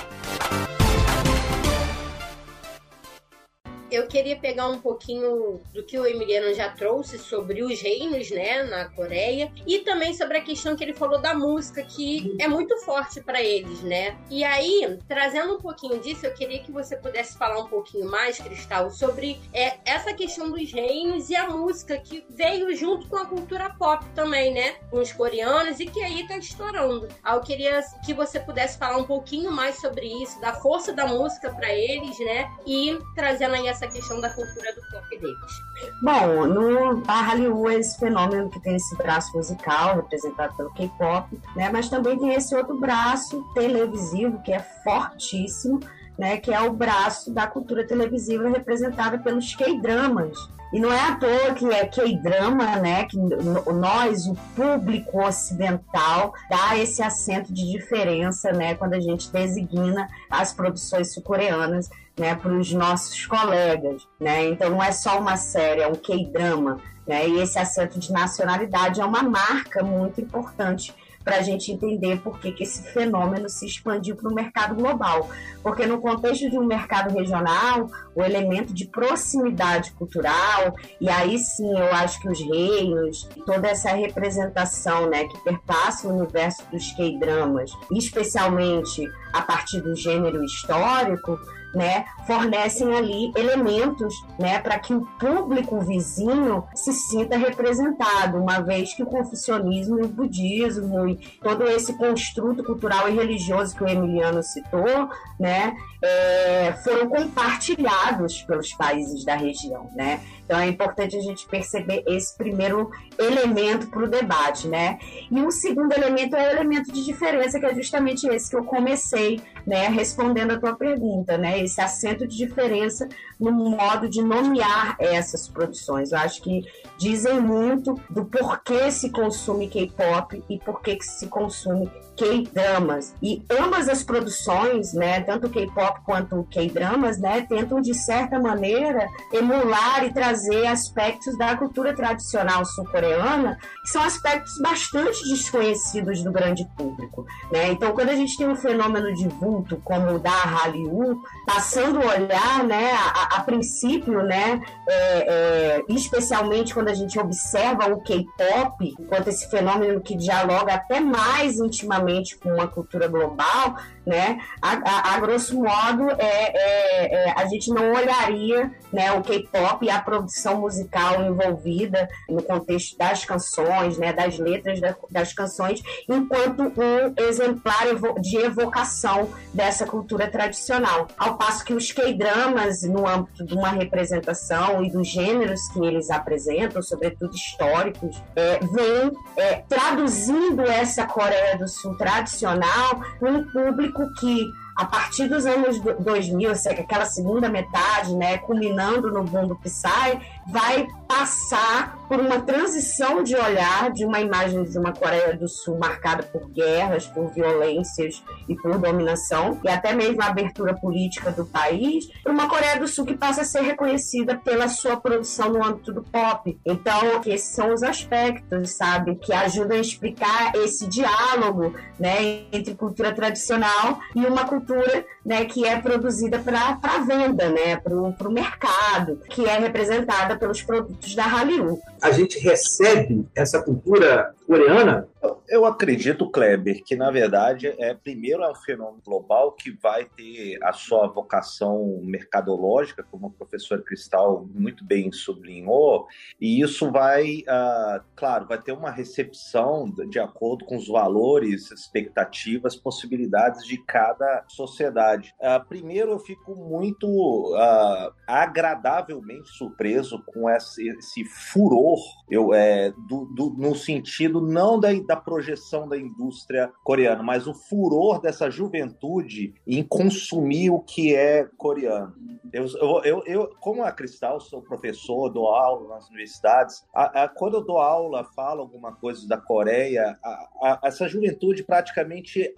[4.11, 8.85] Queria pegar um pouquinho do que o Emiliano já trouxe sobre os reinos, né, na
[8.85, 13.21] Coreia, e também sobre a questão que ele falou da música, que é muito forte
[13.21, 14.17] para eles, né?
[14.29, 18.37] E aí, trazendo um pouquinho disso, eu queria que você pudesse falar um pouquinho mais,
[18.37, 23.25] Cristal, sobre é, essa questão dos reinos e a música que veio junto com a
[23.25, 24.75] cultura pop também, né?
[24.89, 27.07] Com os coreanos e que aí tá estourando.
[27.23, 31.07] Aí eu queria que você pudesse falar um pouquinho mais sobre isso, da força da
[31.07, 32.49] música para eles, né?
[32.65, 35.63] E trazendo aí essa essa questão da cultura do pop deles?
[36.01, 41.69] Bom, no Hallyu é esse fenômeno que tem esse braço musical representado pelo K-pop, né?
[41.71, 45.79] Mas também tem esse outro braço televisivo que é fortíssimo,
[46.17, 46.37] né?
[46.37, 50.37] Que é o braço da cultura televisiva representada pelos K-dramas,
[50.73, 53.05] e não é à toa que é K-drama, né?
[53.05, 58.75] Que nós, o público ocidental, dá esse acento de diferença, né?
[58.75, 64.07] Quando a gente designa as produções sul-coreanas né, para os nossos colegas.
[64.19, 64.49] Né?
[64.49, 66.79] Então não é só uma série, é um K-drama.
[67.07, 67.27] Né?
[67.27, 72.39] E esse acento de nacionalidade é uma marca muito importante para a gente entender por
[72.39, 75.29] que, que esse fenômeno se expandiu para o mercado global.
[75.61, 81.71] Porque no contexto de um mercado regional, o elemento de proximidade cultural, e aí sim
[81.71, 87.71] eu acho que os reinos, toda essa representação né, que perpassa o universo dos K-dramas,
[87.91, 91.39] especialmente a partir do gênero histórico,
[91.73, 98.93] né, fornecem ali elementos, né, para que o público vizinho se sinta representado, uma vez
[98.93, 103.87] que o confucionismo e o budismo e todo esse construto cultural e religioso que o
[103.87, 110.19] Emiliano citou, né, é, foram compartilhados pelos países da região, né?
[110.51, 114.99] Então é importante a gente perceber esse primeiro elemento para o debate, né?
[115.31, 118.65] E o segundo elemento é o elemento de diferença, que é justamente esse que eu
[118.65, 121.63] comecei, né, respondendo a tua pergunta, né?
[121.63, 123.07] Esse acento de diferença
[123.39, 126.11] no modo de nomear essas produções.
[126.11, 126.65] Eu acho que
[126.97, 131.89] dizem muito do porquê se consome K-pop e porquê que se consome
[132.21, 133.15] K-dramas.
[133.21, 140.05] E ambas as produções, né, tanto K-pop quanto K-dramas, né, tentam de certa maneira emular
[140.05, 147.25] e trazer aspectos da cultura tradicional sul-coreana, que são aspectos bastante desconhecidos do grande público,
[147.51, 147.71] né?
[147.71, 152.07] Então, quando a gente tem um fenômeno de vulto como o da Hallyu, passando o
[152.07, 158.95] olhar, né, a, a princípio, né, é, é, especialmente quando a gente observa o K-pop,
[158.99, 164.39] enquanto esse fenômeno que dialoga até mais intimamente com uma cultura global, né?
[164.61, 169.85] A, a, a grosso modo, é, é, é, a gente não olharia né, o K-pop
[169.85, 175.81] e a produção musical envolvida no contexto das canções, né, das letras da, das canções,
[176.09, 177.85] enquanto um exemplar
[178.19, 181.07] de evocação dessa cultura tradicional.
[181.17, 186.09] Ao passo que os K-dramas, no âmbito de uma representação e dos gêneros que eles
[186.09, 194.51] apresentam, sobretudo históricos, é, vêm é, traduzindo essa Coreia do Sul tradicional num público que
[194.75, 200.87] a partir dos anos 2000, aquela segunda metade, né, culminando no boom do Psy, vai
[201.07, 206.23] passar por uma transição de olhar de uma imagem de uma Coreia do Sul marcada
[206.23, 212.07] por guerras, por violências e por dominação, e até mesmo a abertura política do país,
[212.23, 215.93] para uma Coreia do Sul que passa a ser reconhecida pela sua produção no âmbito
[215.93, 216.57] do pop.
[216.65, 223.13] Então, esses são os aspectos, sabe, que ajudam a explicar esse diálogo, né, entre cultura
[223.13, 229.45] tradicional e uma cultura, né, que é produzida para venda, né, para o mercado, que
[229.45, 231.79] é representada pelos produtos da Hallyu.
[232.01, 235.07] A gente recebe essa cultura coreana
[235.51, 240.57] eu acredito, Kleber, que na verdade é primeiro é um fenômeno global que vai ter
[240.63, 246.07] a sua vocação mercadológica, como o professor Cristal muito bem sublinhou,
[246.39, 252.77] e isso vai, uh, claro, vai ter uma recepção de acordo com os valores, expectativas,
[252.77, 255.35] possibilidades de cada sociedade.
[255.37, 261.90] Uh, primeiro, eu fico muito uh, agradavelmente surpreso com esse, esse furor,
[262.29, 267.53] eu, é, do, do, no sentido não da, da projeção da indústria coreana, mas o
[267.53, 272.13] furor dessa juventude em consumir o que é coreano.
[272.53, 272.65] Eu,
[273.03, 277.63] eu, eu, como a Cristal, sou professor, dou aula nas universidades, a, a, quando eu
[277.63, 282.53] dou aula, falo alguma coisa da Coreia, a, essa juventude praticamente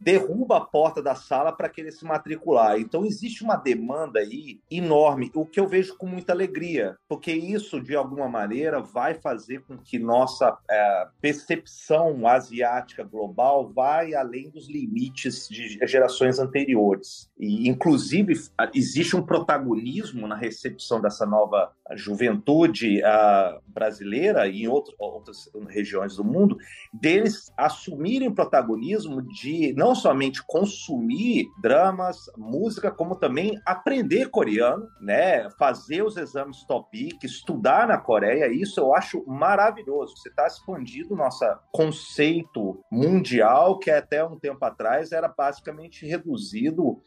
[0.00, 2.78] derruba a porta da sala para querer se matricular.
[2.78, 7.80] Então existe uma demanda aí enorme, o que eu vejo com muita alegria, porque isso,
[7.80, 14.68] de alguma maneira, vai fazer com que nossa é, percepção asiática global vai além dos
[14.68, 17.30] limites de gerações anteriores.
[17.38, 18.34] E, inclusive,
[18.74, 26.16] existe um protagonismo na recepção dessa nova juventude uh, brasileira e em outro, outras regiões
[26.16, 26.56] do mundo,
[26.92, 35.48] deles assumirem protagonismo de não somente consumir dramas, música, como também aprender coreano, né?
[35.58, 38.21] fazer os exames TOPIC, estudar na Coreia.
[38.52, 40.16] Isso eu acho maravilhoso.
[40.16, 47.00] Você está expandindo nossa conceito mundial que até um tempo atrás era basicamente reduzido,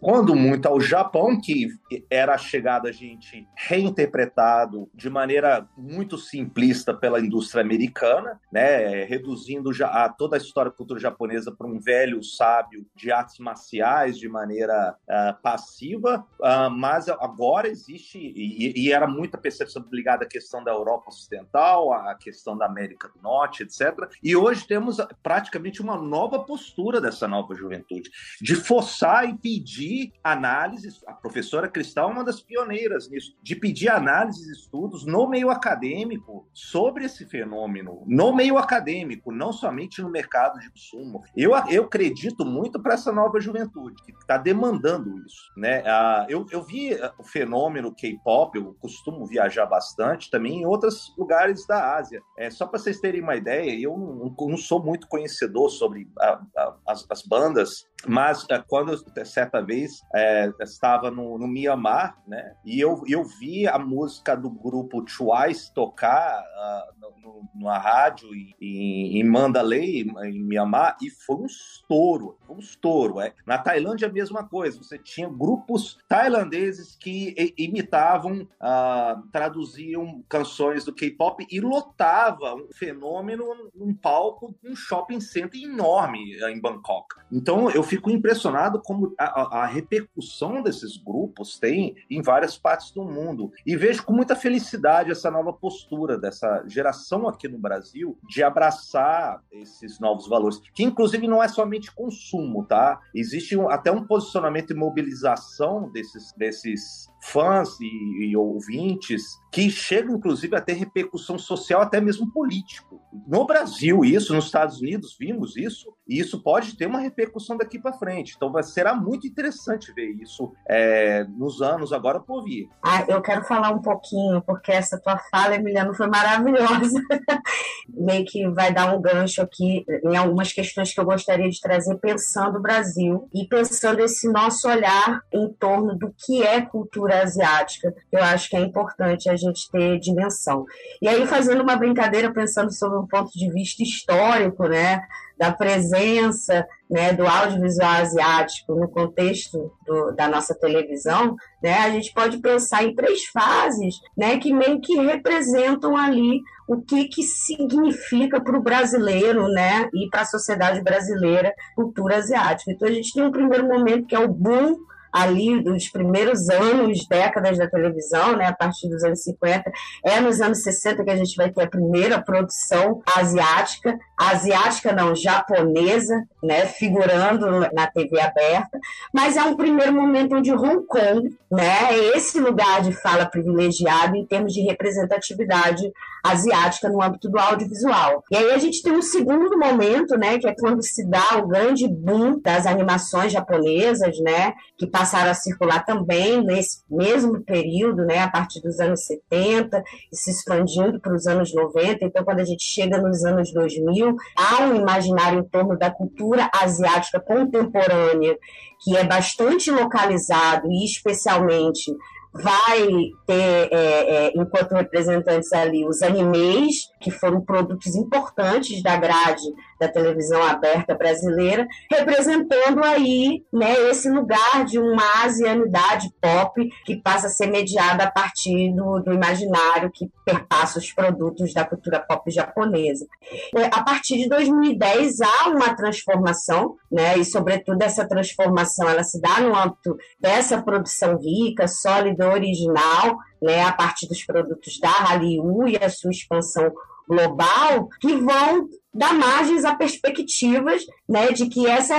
[0.00, 1.68] quando muito, ao Japão, que
[2.10, 9.88] era chegada a gente reinterpretado de maneira muito simplista pela indústria americana, né, reduzindo já
[9.88, 14.94] a toda a história cultura japonesa para um velho sábio de artes marciais de maneira
[15.08, 20.70] uh, passiva, uh, mas agora existe, e, e, era muita percepção ligada à questão da
[20.70, 24.10] Europa Ocidental, à questão da América do Norte, etc.
[24.22, 31.04] E hoje temos praticamente uma nova postura dessa nova juventude, de forçar e pedir análises.
[31.06, 35.50] A professora Cristal é uma das pioneiras nisso, de pedir análises e estudos no meio
[35.50, 41.22] acadêmico sobre esse fenômeno, no meio acadêmico, não somente no mercado de consumo.
[41.36, 45.52] Eu, eu acredito muito para essa nova juventude, que está demandando isso.
[45.56, 45.82] Né?
[45.86, 51.66] Ah, eu, eu vi o fenômeno K-pop, eu costumo viajar bastante também em outros lugares
[51.66, 52.22] da Ásia.
[52.36, 56.40] É, só para vocês terem uma ideia, eu não, não sou muito conhecedor sobre a,
[56.56, 62.16] a, as, as, bandas, mas é, quando eu, certa vez é, estava no, no Mianmar,
[62.26, 68.28] né, e eu, eu vi a música do grupo Twice tocar uh, no, numa rádio
[68.60, 73.20] em, em Mandalay, em Mianmar, e foi um estouro, um estouro.
[73.20, 73.34] É.
[73.44, 80.94] Na Tailândia a mesma coisa, você tinha grupos tailandeses que imitavam, uh, traduziam canções do
[80.94, 83.44] K-pop e lotava um fenômeno
[83.74, 87.16] num palco de um shopping center enorme eh, em Bangkok.
[87.30, 93.04] Então eu fico impressionado como a, a, repercussão desses grupos tem em várias partes do
[93.04, 93.50] mundo.
[93.66, 99.42] E vejo com muita felicidade essa nova postura dessa geração aqui no Brasil de abraçar
[99.50, 103.00] esses novos valores, que inclusive não é somente consumo, tá?
[103.14, 110.16] Existe um, até um posicionamento e mobilização desses, desses fãs e, e, ouvintes que chegam,
[110.16, 113.00] inclusive, a ter repercussão social, até mesmo político.
[113.26, 117.78] No Brasil, isso, nos Estados Unidos, vimos isso, e isso pode ter uma repercussão daqui
[117.78, 118.34] para frente.
[118.36, 122.68] Então, vai, será muito interessante ver isso é, nos anos agora por vir.
[122.82, 127.02] Ah, eu quero falar um pouquinho, porque essa tua fala, Emiliano, foi maravilhosa.
[127.88, 131.96] Meio que vai dar um gancho aqui em algumas questões que eu gostaria de trazer,
[131.96, 137.94] pensando o Brasil e pensando esse nosso olhar em torno do que é cultura asiática.
[138.10, 140.64] Eu acho que é importante a gente ter dimensão.
[141.00, 145.00] E aí, fazendo uma brincadeira, pensando sobre um ponto de vista histórico, né,
[145.38, 152.12] da presença né, do audiovisual asiático no contexto do, da nossa televisão, né, a gente
[152.12, 158.40] pode pensar em três fases né, que meio que representam ali o que, que significa
[158.40, 162.72] para o brasileiro né, e para a sociedade brasileira cultura asiática.
[162.72, 164.76] Então, a gente tem um primeiro momento que é o boom
[165.12, 169.70] ali dos primeiros anos, décadas da televisão, né, a partir dos anos 50.
[170.04, 175.14] É nos anos 60 que a gente vai ter a primeira produção asiática, asiática não,
[175.14, 178.78] japonesa, né, figurando na TV aberta,
[179.12, 184.16] mas é um primeiro momento onde Hong Kong, né, é esse lugar de fala privilegiado
[184.16, 185.90] em termos de representatividade
[186.24, 188.24] asiática no âmbito do audiovisual.
[188.30, 191.46] E aí a gente tem um segundo momento, né, que é quando se dá o
[191.46, 198.18] grande boom das animações japonesas, né, que passaram a circular também nesse mesmo período, né,
[198.18, 199.80] a partir dos anos 70
[200.12, 202.04] e se expandindo para os anos 90.
[202.04, 206.50] Então, quando a gente chega nos anos 2000, há um imaginário em torno da cultura
[206.52, 208.36] asiática contemporânea
[208.82, 211.92] que é bastante localizado e especialmente
[212.32, 212.88] vai
[213.26, 219.42] ter, é, é, enquanto representantes ali, os animes, que foram produtos importantes da grade
[219.78, 227.28] da televisão aberta brasileira, representando aí né, esse lugar de uma asianidade pop que passa
[227.28, 232.30] a ser mediada a partir do, do imaginário que perpassa os produtos da cultura pop
[232.30, 233.06] japonesa.
[233.54, 239.20] É, a partir de 2010 há uma transformação, né, e sobretudo essa transformação ela se
[239.20, 245.68] dá no âmbito dessa produção rica, sólida, original, né, a partir dos produtos da Hallyu
[245.68, 246.72] e a sua expansão
[247.08, 251.94] global, que vão dar margens a perspectivas né, de que essa,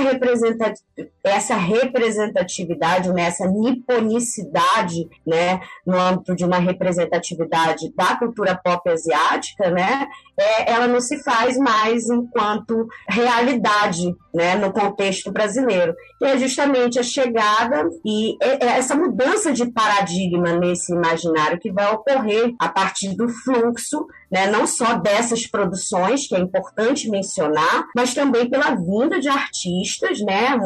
[1.23, 9.69] essa representatividade, né, essa niponicidade né, no âmbito de uma representatividade da cultura pop asiática,
[9.69, 15.93] né, é, ela não se faz mais enquanto realidade né, no contexto brasileiro.
[16.21, 22.53] E é justamente a chegada e essa mudança de paradigma nesse imaginário que vai ocorrer
[22.59, 26.78] a partir do fluxo, né, não só dessas produções, que é importante
[27.09, 30.57] mencionar, mas também pela vinda de artistas, né,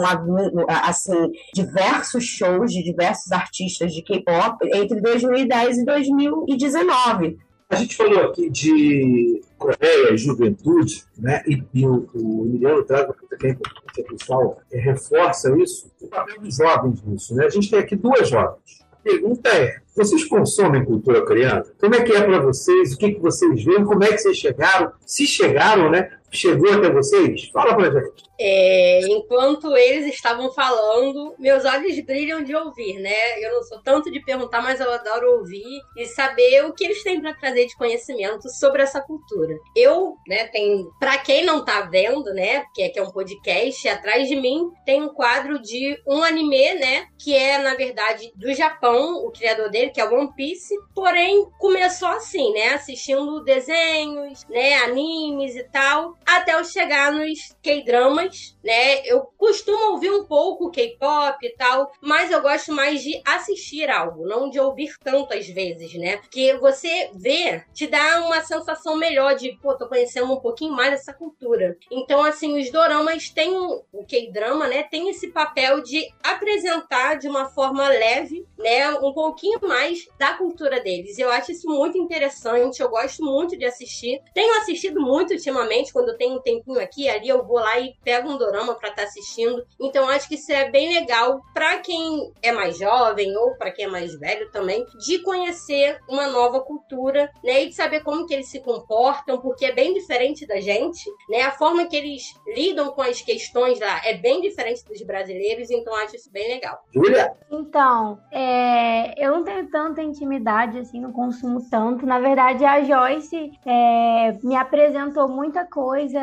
[0.83, 7.37] assim, diversos shows de diversos artistas de K-pop entre 2010 e 2019.
[7.69, 11.41] A gente falou aqui de Coreia, juventude, né?
[11.47, 15.89] e, e o, o Emiliano traz uma que é importante, o pessoal é, reforça isso,
[15.99, 17.33] o papel dos jovens nisso.
[17.33, 17.45] Né?
[17.45, 18.85] A gente tem aqui duas jovens.
[18.91, 21.63] A pergunta é: vocês consomem cultura coreana?
[21.79, 22.93] Como é que é para vocês?
[22.93, 23.85] O que, que vocês veem?
[23.85, 24.91] Como é que vocês chegaram?
[25.05, 26.09] Se chegaram, né?
[26.33, 27.45] Chegou até vocês?
[27.53, 28.23] Fala pra gente.
[28.39, 33.39] É, enquanto eles estavam falando, meus olhos brilham de ouvir, né?
[33.39, 35.63] Eu não sou tanto de perguntar, mas eu adoro ouvir
[35.95, 39.55] e saber o que eles têm para trazer de conhecimento sobre essa cultura.
[39.75, 44.27] Eu, né, tem, para quem não tá vendo, né, porque aqui é um podcast, atrás
[44.27, 49.23] de mim tem um quadro de um anime, né, que é na verdade do Japão,
[49.25, 55.55] o criador dele, que é One Piece, porém começou assim, né, assistindo desenhos, né, animes
[55.55, 59.05] e tal, até eu chegar nos K-dramas, né?
[59.05, 64.25] Eu costumo ouvir um pouco K-pop e tal, mas eu gosto mais de assistir algo,
[64.25, 66.17] não de ouvir tantas vezes, né?
[66.17, 70.91] Porque você vê, te dá uma sensação melhor de, pô, tô conhecendo um pouquinho mais
[70.91, 71.77] dessa cultura.
[71.91, 77.45] Então, assim, os doramas têm, o K-drama, né, tem esse papel de apresentar de uma
[77.45, 79.72] forma leve, né, um pouquinho mais
[80.17, 81.17] da cultura deles.
[81.17, 84.21] Eu acho isso muito interessante, eu gosto muito de assistir.
[84.33, 87.93] Tenho assistido muito ultimamente, quando eu tenho um tempinho aqui, ali eu vou lá e
[88.03, 89.65] pego um dorama para estar tá assistindo.
[89.79, 93.85] Então acho que isso é bem legal para quem é mais jovem ou para quem
[93.85, 98.33] é mais velho também, de conhecer uma nova cultura, né, e de saber como que
[98.33, 101.41] eles se comportam, porque é bem diferente da gente, né?
[101.41, 105.95] A forma que eles lidam com as questões lá é bem diferente dos brasileiros, então
[105.95, 106.79] acho isso bem legal.
[106.93, 107.33] Julia.
[107.51, 112.05] Então, é, eu não tenho tanta intimidade assim, não consumo tanto.
[112.05, 116.19] Na verdade, a Joyce é, me apresentou muita coisa.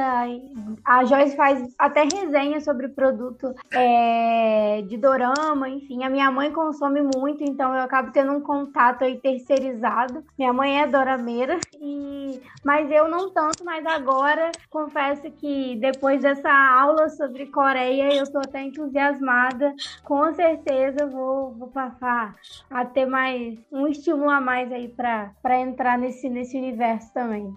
[0.84, 6.04] A Joyce faz até resenha sobre produto é, de dorama, enfim.
[6.04, 10.24] A minha mãe consome muito, então eu acabo tendo um contato aí terceirizado.
[10.38, 12.40] Minha mãe é dorameira, e...
[12.64, 18.38] mas eu não tanto, mas agora confesso que depois dessa aula sobre Coreia, eu tô
[18.38, 19.74] até entusiasmada.
[20.04, 22.34] Com certeza vou, vou passar
[22.70, 23.29] a ter mais
[23.72, 27.52] um estímulo a mais aí para entrar nesse, nesse universo também.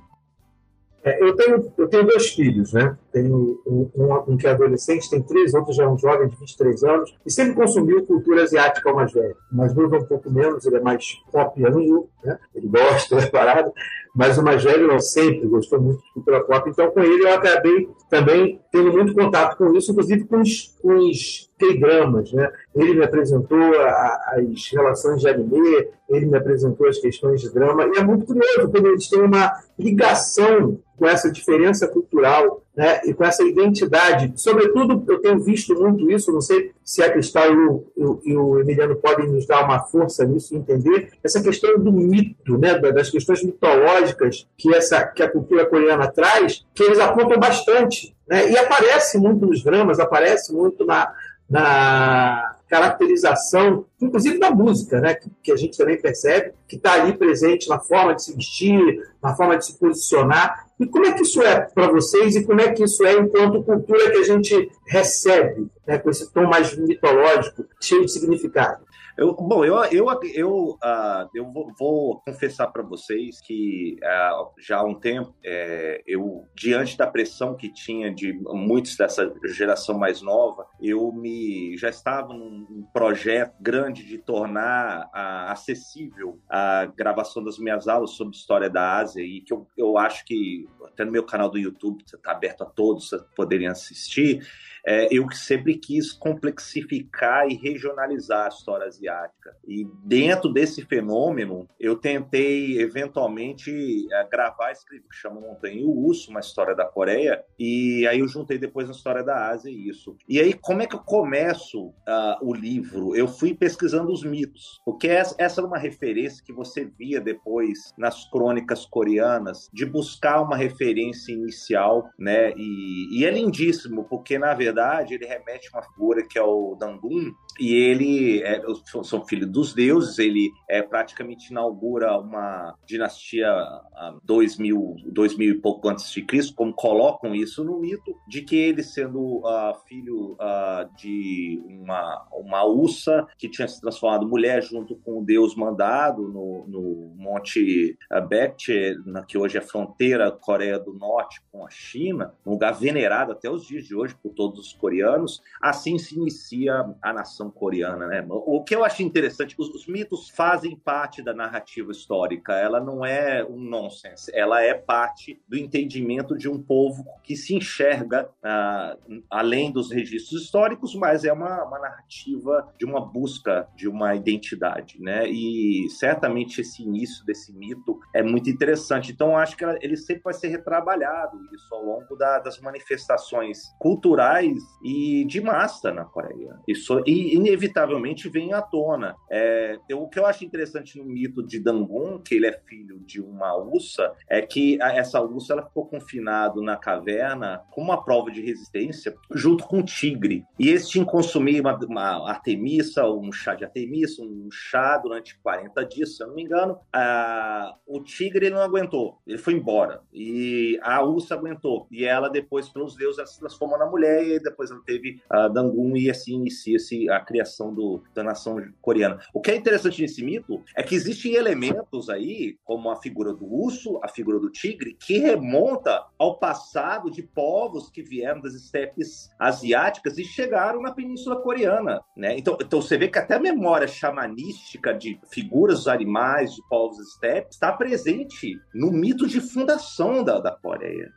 [1.04, 2.98] É, eu, tenho, eu tenho dois filhos, né?
[3.12, 6.36] Tenho um, um, um, que é adolescente, tem três, outro já é um jovem de
[6.38, 9.36] 23 anos, e sempre consumiu cultura asiática ao mais velho.
[9.52, 12.40] O mais novo é um pouco menos, ele é mais pop né?
[12.56, 13.74] Ele gosta da parada,
[14.16, 17.34] mas o mais velho não sempre gostou muito de cultura pop, então com ele eu
[17.34, 22.52] acabei também tendo muito contato com isso, inclusive com os, com os K-dramas, né?
[22.76, 27.86] Ele me apresentou a, as relações de anime, ele me apresentou as questões de drama,
[27.88, 33.14] e é muito curioso, porque eles têm uma ligação com essa diferença cultural né, e
[33.14, 34.32] com essa identidade.
[34.36, 38.60] Sobretudo, eu tenho visto muito isso, não sei se a Cristal e o, e o
[38.60, 43.44] Emiliano podem nos dar uma força nisso, entender essa questão do mito, né, das questões
[43.44, 48.16] mitológicas que, essa, que a cultura coreana traz, que eles apontam bastante.
[48.28, 51.14] Né, e aparece muito nos dramas, aparece muito na,
[51.54, 57.16] na caracterização, inclusive da música, né, que, que a gente também percebe, que está ali
[57.16, 60.66] presente na forma de se vestir, na forma de se posicionar.
[60.80, 63.62] E como é que isso é para vocês e como é que isso é enquanto
[63.62, 68.84] cultura que a gente recebe, né, com esse tom mais mitológico, cheio de significado?
[69.16, 74.78] Eu, bom, eu, eu, eu, uh, eu vou, vou confessar para vocês que uh, já
[74.78, 80.24] há um tempo, é, eu, diante da pressão que tinha de muitos dessa geração mais
[80.24, 87.60] nova, eu me já estava num projeto grande de tornar uh, acessível a gravação das
[87.60, 91.24] minhas aulas sobre história da Ásia e que eu, eu acho que até no meu
[91.24, 94.44] canal do YouTube está aberto a todos, poderiam assistir
[94.86, 99.56] é, eu sempre quis complexificar e regionalizar a história asiática.
[99.66, 103.72] E dentro desse fenômeno, eu tentei eventualmente
[104.12, 108.06] é, gravar esse livro que chama Montanha e o Urso, uma história da Coreia, e
[108.08, 110.18] aí eu juntei depois a história da Ásia e isso.
[110.28, 111.94] E aí, como é que eu começo uh,
[112.42, 113.16] o livro?
[113.16, 117.94] Eu fui pesquisando os mitos, porque essa, essa era uma referência que você via depois
[117.98, 122.54] nas crônicas coreanas, de buscar uma referência inicial, né?
[122.56, 124.73] E, e é lindíssimo, porque na verdade
[125.16, 128.62] ele remete a uma figura que é o Dangun, e ele é,
[129.04, 135.52] são filho dos deuses, ele é, praticamente inaugura uma dinastia a dois mil, dois mil
[135.52, 139.74] e pouco antes de Cristo, como colocam isso no mito, de que ele sendo uh,
[139.88, 145.56] filho uh, de uma, uma ursa que tinha se transformado mulher junto com o deus
[145.56, 147.98] mandado no, no Monte
[148.30, 148.96] Baekje,
[149.28, 153.66] que hoje é fronteira Coreia do Norte com a China, um lugar venerado até os
[153.66, 158.26] dias de hoje por todos os coreanos, assim se inicia a nação coreana, né?
[158.30, 163.06] O que eu acho interessante, os, os mitos fazem parte da narrativa histórica, ela não
[163.06, 169.24] é um nonsense, ela é parte do entendimento de um povo que se enxerga uh,
[169.30, 175.02] além dos registros históricos, mas é uma, uma narrativa de uma busca de uma identidade,
[175.02, 175.28] né?
[175.28, 179.12] E certamente esse início desse mito é muito interessante.
[179.12, 184.62] Então, acho que ele sempre vai ser retrabalhado isso ao longo da, das manifestações culturais
[184.84, 186.60] e de massa na Coreia.
[186.68, 189.16] Isso e inevitavelmente vem à tona.
[189.30, 193.22] É, o que eu acho interessante no mito de Dangun, que ele é filho de
[193.22, 198.32] uma ursa, é que a, essa ursa ela ficou confinado na caverna como uma prova
[198.32, 200.46] de resistência junto com o tigre.
[200.60, 205.38] E esse tinha que consumir uma, uma artemissa, um chá de artemissa, um chá durante
[205.40, 206.78] 40 dias, se eu não me engano.
[206.92, 210.02] Ah, o tigre ele não aguentou, ele foi embora.
[210.14, 211.88] E a ursa aguentou.
[211.92, 215.48] E ela depois, pelos deuses, ela se transformou na mulher e depois ela teve a
[215.48, 219.20] Dangun e assim inicia-se a criação do, da nação coreana.
[219.34, 223.46] O que é interessante nesse mito é que existem elementos aí, como a figura do
[223.46, 229.30] urso, a figura do tigre, que remonta ao passado de povos que vieram das estepes
[229.40, 232.02] asiáticas e chegaram na Península Coreana.
[232.16, 232.38] Né?
[232.38, 237.00] Então, então você vê que até a memória xamanística de figuras dos animais, de povos
[237.00, 241.12] estepes, está presente no mito de fundação da, da Coreia.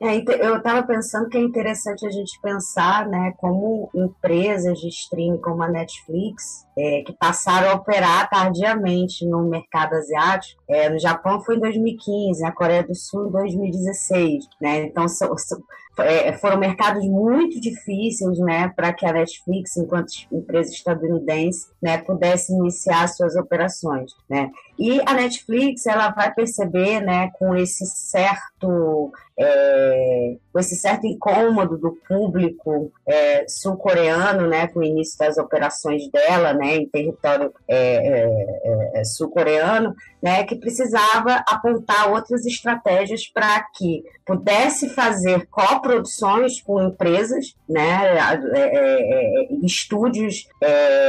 [0.00, 5.40] É, eu estava pensando que é interessante a gente pensar, né, como empresas de streaming
[5.40, 10.62] como a Netflix, é, que passaram a operar tardiamente no mercado asiático.
[10.68, 14.84] É, no Japão foi em 2015, na Coreia do Sul em 2016, né?
[14.84, 15.58] Então são, são
[15.98, 22.52] é, foram mercados muito difíceis, né, para que a Netflix, enquanto empresa estadunidense, né, pudesse
[22.52, 24.50] iniciar suas operações, né.
[24.78, 31.78] E a Netflix, ela vai perceber, né, com esse certo, é, com esse certo incômodo
[31.78, 37.78] do público é, sul-coreano, né, com o início das operações dela, né, em território é,
[37.78, 46.82] é, é, sul-coreano, né, que precisava apontar outras estratégias para que pudesse fazer coproduções com
[46.82, 48.18] empresas, né,
[48.54, 50.48] é, estúdios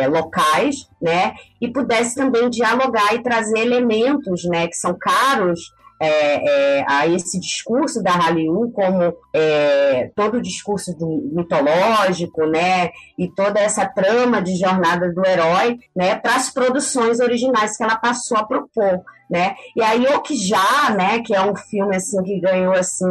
[0.10, 6.86] locais, né, e pudesse também dialogar e trazer elementos, né, que são caros é, é,
[6.88, 13.60] a esse discurso da Hallyu como é, todo o discurso do, mitológico, né, e toda
[13.60, 18.46] essa trama de jornada do herói, né, para as produções originais que ela passou a
[18.46, 19.56] propor né?
[19.76, 23.06] E aí o que já, né, que é um filme assim que ganhou assim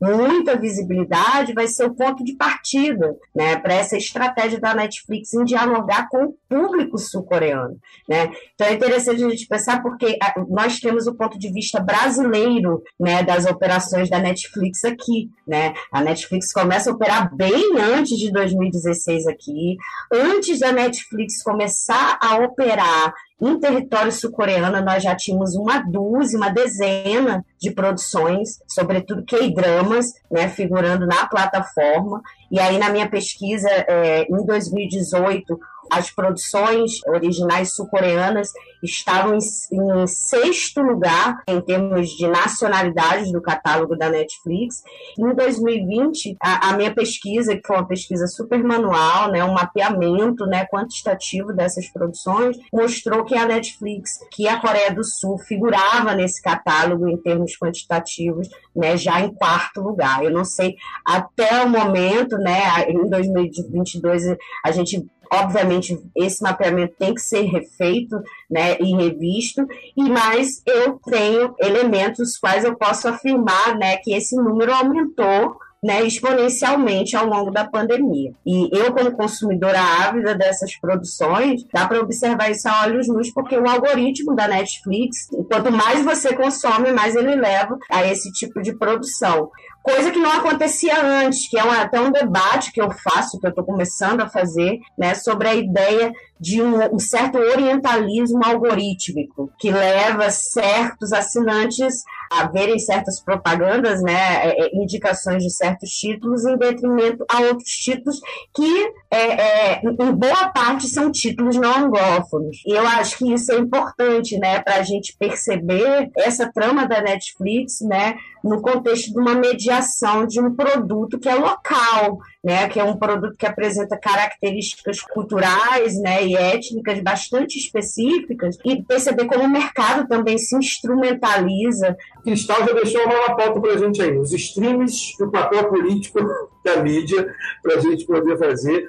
[0.00, 5.44] muita visibilidade, vai ser o ponto de partida né, para essa estratégia da Netflix em
[5.44, 7.78] dialogar com o público sul-coreano.
[8.08, 8.30] Né?
[8.54, 12.82] Então é interessante a gente pensar porque ah, nós temos o ponto de vista brasileiro
[12.98, 15.30] né, das operações da Netflix aqui.
[15.46, 15.74] Né?
[15.92, 19.76] A Netflix começa a operar bem antes de 2016 aqui,
[20.12, 26.48] antes da Netflix começar a operar em território sul-coreano, nós já tínhamos uma dúzia, uma
[26.48, 32.22] dezena de produções, sobretudo K-dramas, né, figurando na plataforma.
[32.50, 35.58] E aí, na minha pesquisa, é, em 2018,
[35.90, 38.50] as produções originais sul-coreanas
[38.82, 44.82] estavam em, em, sexto lugar em termos de nacionalidades do catálogo da Netflix.
[45.18, 50.46] Em 2020, a, a, minha pesquisa, que foi uma pesquisa super manual, né, um mapeamento
[50.46, 56.40] né, quantitativo dessas produções, mostrou que a Netflix, que a Coreia do Sul figurava nesse
[56.42, 60.22] catálogo em termos quantitativos, né, já em quarto lugar.
[60.22, 67.14] Eu não sei até o momento, né, em 2022 a gente Obviamente, esse mapeamento tem
[67.14, 68.16] que ser refeito
[68.50, 69.66] né, e revisto,
[69.96, 76.02] e mais eu tenho elementos quais eu posso afirmar né, que esse número aumentou né,
[76.02, 78.32] exponencialmente ao longo da pandemia.
[78.44, 83.56] E eu, como consumidora ávida dessas produções, dá para observar isso a olhos nus, porque
[83.56, 88.76] o algoritmo da Netflix, quanto mais você consome, mais ele leva a esse tipo de
[88.76, 89.50] produção
[89.86, 93.46] coisa que não acontecia antes, que é um, até um debate que eu faço, que
[93.46, 99.50] eu estou começando a fazer, né, sobre a ideia de um, um, certo orientalismo algorítmico,
[99.58, 106.44] que leva certos assinantes a verem certas propagandas, né, é, é, indicações de certos títulos,
[106.44, 108.20] em detrimento a outros títulos
[108.54, 112.58] que, é, é, em boa parte, são títulos não anglófonos.
[112.66, 117.00] E eu acho que isso é importante né, para a gente perceber essa trama da
[117.00, 122.78] Netflix né, no contexto de uma mediação de um produto que é local, né, que
[122.78, 129.44] é um produto que apresenta características culturais né, e étnicas bastante específicas, e perceber como
[129.44, 131.96] o mercado também se instrumentaliza.
[132.24, 136.18] Cristal já deixou uma pauta para a gente aí, os streams e o papel político
[136.64, 138.86] da mídia, para a gente poder fazer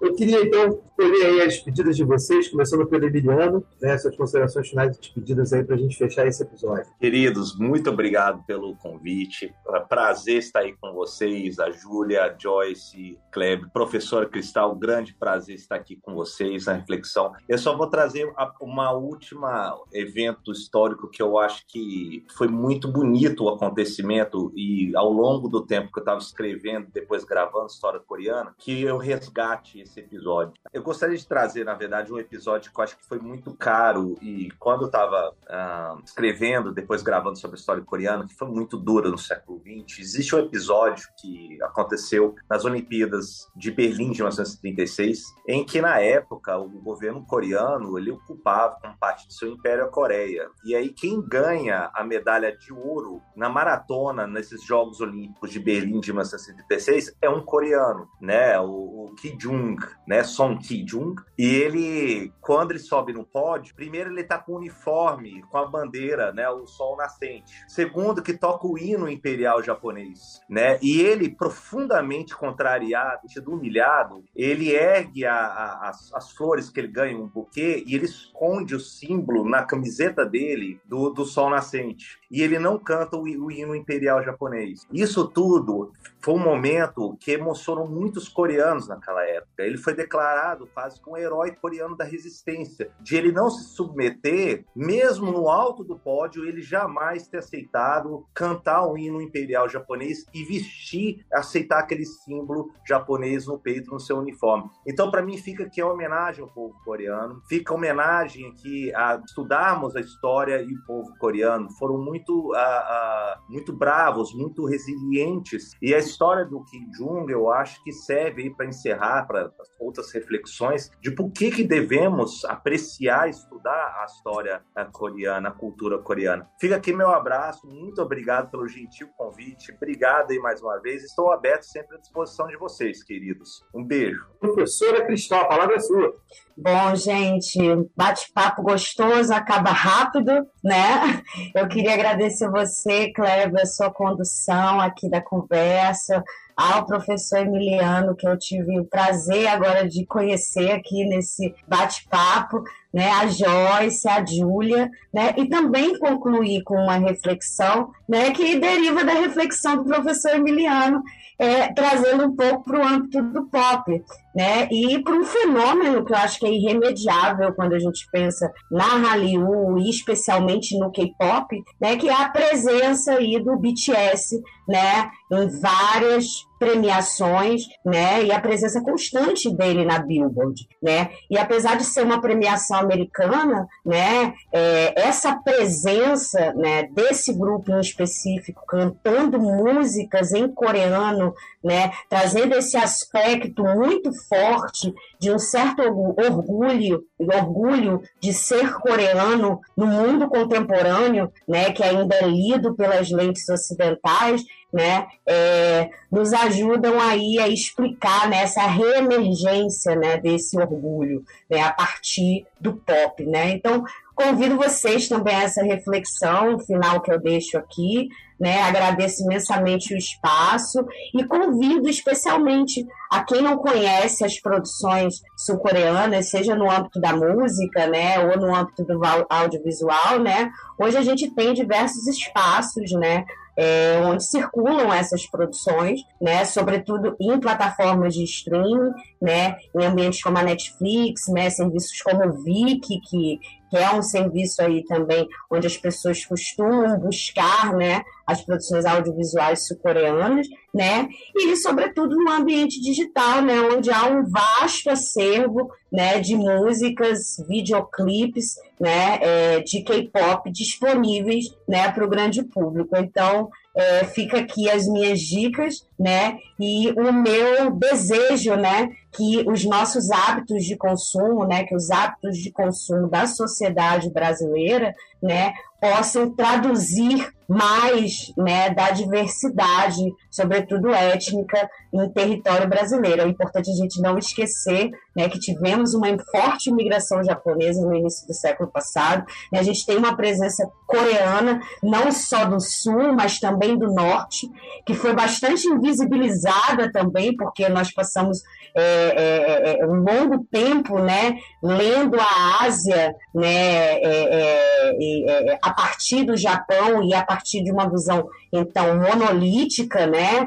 [0.00, 4.68] eu queria, então, colher aí as pedidas de vocês, começando pelo Emiliano, né, essas considerações
[4.68, 6.86] finais e despedidas aí para a gente fechar esse episódio.
[7.00, 9.54] Queridos, muito obrigado pelo convite.
[9.68, 15.56] É prazer estar aí com vocês, a Júlia, a Joyce, Kleber, professora Cristal, grande prazer
[15.56, 17.32] estar aqui com vocês na reflexão.
[17.48, 18.30] Eu só vou trazer
[18.60, 25.12] uma última evento histórico que eu acho que foi muito bonito o acontecimento e ao
[25.12, 30.00] longo do tempo que eu estava escrevendo, depois gravando história coreana, que eu resgate esse
[30.00, 30.54] episódio.
[30.72, 34.16] Eu gostaria de trazer, na verdade, um episódio que eu acho que foi muito caro
[34.22, 38.48] e quando eu estava uh, ah, escrevendo, depois gravando sobre a história coreana, que foi
[38.48, 44.18] muito dura no século XX, existe um episódio que aconteceu nas Olimpíadas de Berlim de
[44.18, 49.84] 1936, em que na época o governo coreano ele ocupava com parte do seu império
[49.84, 50.48] a Coreia.
[50.64, 56.00] E aí quem ganha a medalha de ouro na maratona nesses Jogos Olímpicos de Berlim
[56.00, 58.58] de 1936 é um coreano, né?
[58.60, 64.10] O, o Ki Jung, né, Song Ki-jung, e ele, quando ele sobe no pódio, primeiro
[64.10, 67.64] ele tá com o uniforme, com a bandeira, né, o sol nascente.
[67.66, 74.72] Segundo, que toca o hino imperial japonês, né, e ele, profundamente contrariado, sido humilhado, ele
[74.72, 78.80] ergue a, a, as, as, flores que ele ganha, um buquê, e ele esconde o
[78.80, 82.18] símbolo na camiseta dele do, do sol nascente.
[82.30, 84.86] E ele não canta o, o hino imperial japonês.
[84.92, 89.62] Isso tudo foi um momento que emocionou muitos coreanos naquela época.
[89.68, 94.64] Ele foi declarado quase como um herói coreano da resistência, de ele não se submeter,
[94.74, 100.44] mesmo no alto do pódio, ele jamais ter aceitado cantar o hino imperial japonês e
[100.44, 104.70] vestir, aceitar aquele símbolo japonês no peito, no seu uniforme.
[104.86, 109.20] Então, para mim, fica aqui a homenagem ao povo coreano, fica a homenagem aqui a
[109.24, 111.70] estudarmos a história e o povo coreano.
[111.78, 115.72] Foram muito, uh, uh, muito bravos, muito resilientes.
[115.80, 120.90] E a história do Kim Jong, eu acho que serve para encerrar, para outras reflexões
[121.00, 126.48] de por que, que devemos apreciar, estudar a história coreana, a cultura coreana.
[126.60, 131.32] Fica aqui meu abraço, muito obrigado pelo gentil convite, obrigado aí mais uma vez, estou
[131.32, 133.64] aberto sempre à disposição de vocês, queridos.
[133.74, 134.26] Um beijo.
[134.40, 136.16] Professora Cristal, a palavra é sua.
[136.56, 137.58] Bom, gente,
[137.96, 140.32] bate-papo gostoso, acaba rápido,
[140.62, 141.22] né?
[141.54, 146.22] Eu queria agradecer você, Kleber, a sua condução aqui da conversa,
[146.58, 153.08] ao professor Emiliano, que eu tive o prazer agora de conhecer aqui nesse bate-papo, né,
[153.12, 159.12] a Joyce, a Júlia, né, e também concluir com uma reflexão né, que deriva da
[159.12, 161.00] reflexão do professor Emiliano,
[161.38, 164.04] é, trazendo um pouco para o âmbito do pop,
[164.34, 164.68] né?
[164.72, 168.96] E para um fenômeno que eu acho que é irremediável quando a gente pensa na
[168.96, 171.96] Hallyu e especialmente no K-pop, né?
[171.96, 175.08] Que é a presença aí do BTS, né?
[175.30, 178.24] Em várias premiações, né?
[178.24, 181.10] E a presença constante dele na Billboard, né?
[181.30, 184.34] E apesar de ser uma premiação americana, né?
[184.52, 186.84] É, essa presença, né?
[186.84, 191.92] Desse grupo em específico cantando músicas em coreano, né?
[192.08, 200.28] Trazendo esse aspecto muito forte de um certo orgulho, orgulho de ser coreano no mundo
[200.28, 201.72] contemporâneo, né?
[201.72, 204.42] Que ainda é lido pelas lentes ocidentais
[204.72, 211.72] né, é, nos ajudam aí a explicar né, essa reemergência né, desse orgulho né, a
[211.72, 213.24] partir do pop.
[213.24, 213.52] Né?
[213.52, 218.08] Então, convido vocês também a essa reflexão final que eu deixo aqui.
[218.38, 226.30] Né, agradeço imensamente o espaço e convido especialmente a quem não conhece as produções sul-coreanas,
[226.30, 230.52] seja no âmbito da música, né, ou no âmbito do audiovisual, né.
[230.78, 233.24] Hoje a gente tem diversos espaços, né,
[233.58, 240.38] é, onde circulam essas produções, né, sobretudo em plataformas de streaming, né, em ambientes como
[240.38, 245.66] a Netflix, né, serviços como o Viki, que, que é um serviço aí também onde
[245.66, 250.46] as pessoas costumam buscar, né, as produções audiovisuais sul-coreanas,
[250.78, 257.18] né, e sobretudo no ambiente digital, né, onde há um vasto acervo, né, de músicas,
[257.48, 262.96] videoclipes, né, é, de K-pop disponíveis, né, para o grande público.
[262.96, 266.38] Então, é, fica aqui as minhas dicas, né?
[266.58, 268.90] E o meu desejo, né?
[269.12, 271.62] Que os nossos hábitos de consumo, né?
[271.62, 275.52] Que os hábitos de consumo da sociedade brasileira, né?
[275.80, 283.22] Possam traduzir mais né, da diversidade, sobretudo étnica, em território brasileiro.
[283.22, 288.26] É importante a gente não esquecer né, que tivemos uma forte imigração japonesa no início
[288.26, 289.24] do século passado.
[289.52, 294.48] Né, a gente tem uma presença coreana, não só do sul, mas também do norte,
[294.86, 298.42] que foi bastante invisibilizada também, porque nós passamos
[298.74, 305.72] é, é, é, é um longo tempo né, lendo a Ásia né, é, é, a
[305.72, 310.46] partir do Japão e a partir de uma visão então monolítica, né,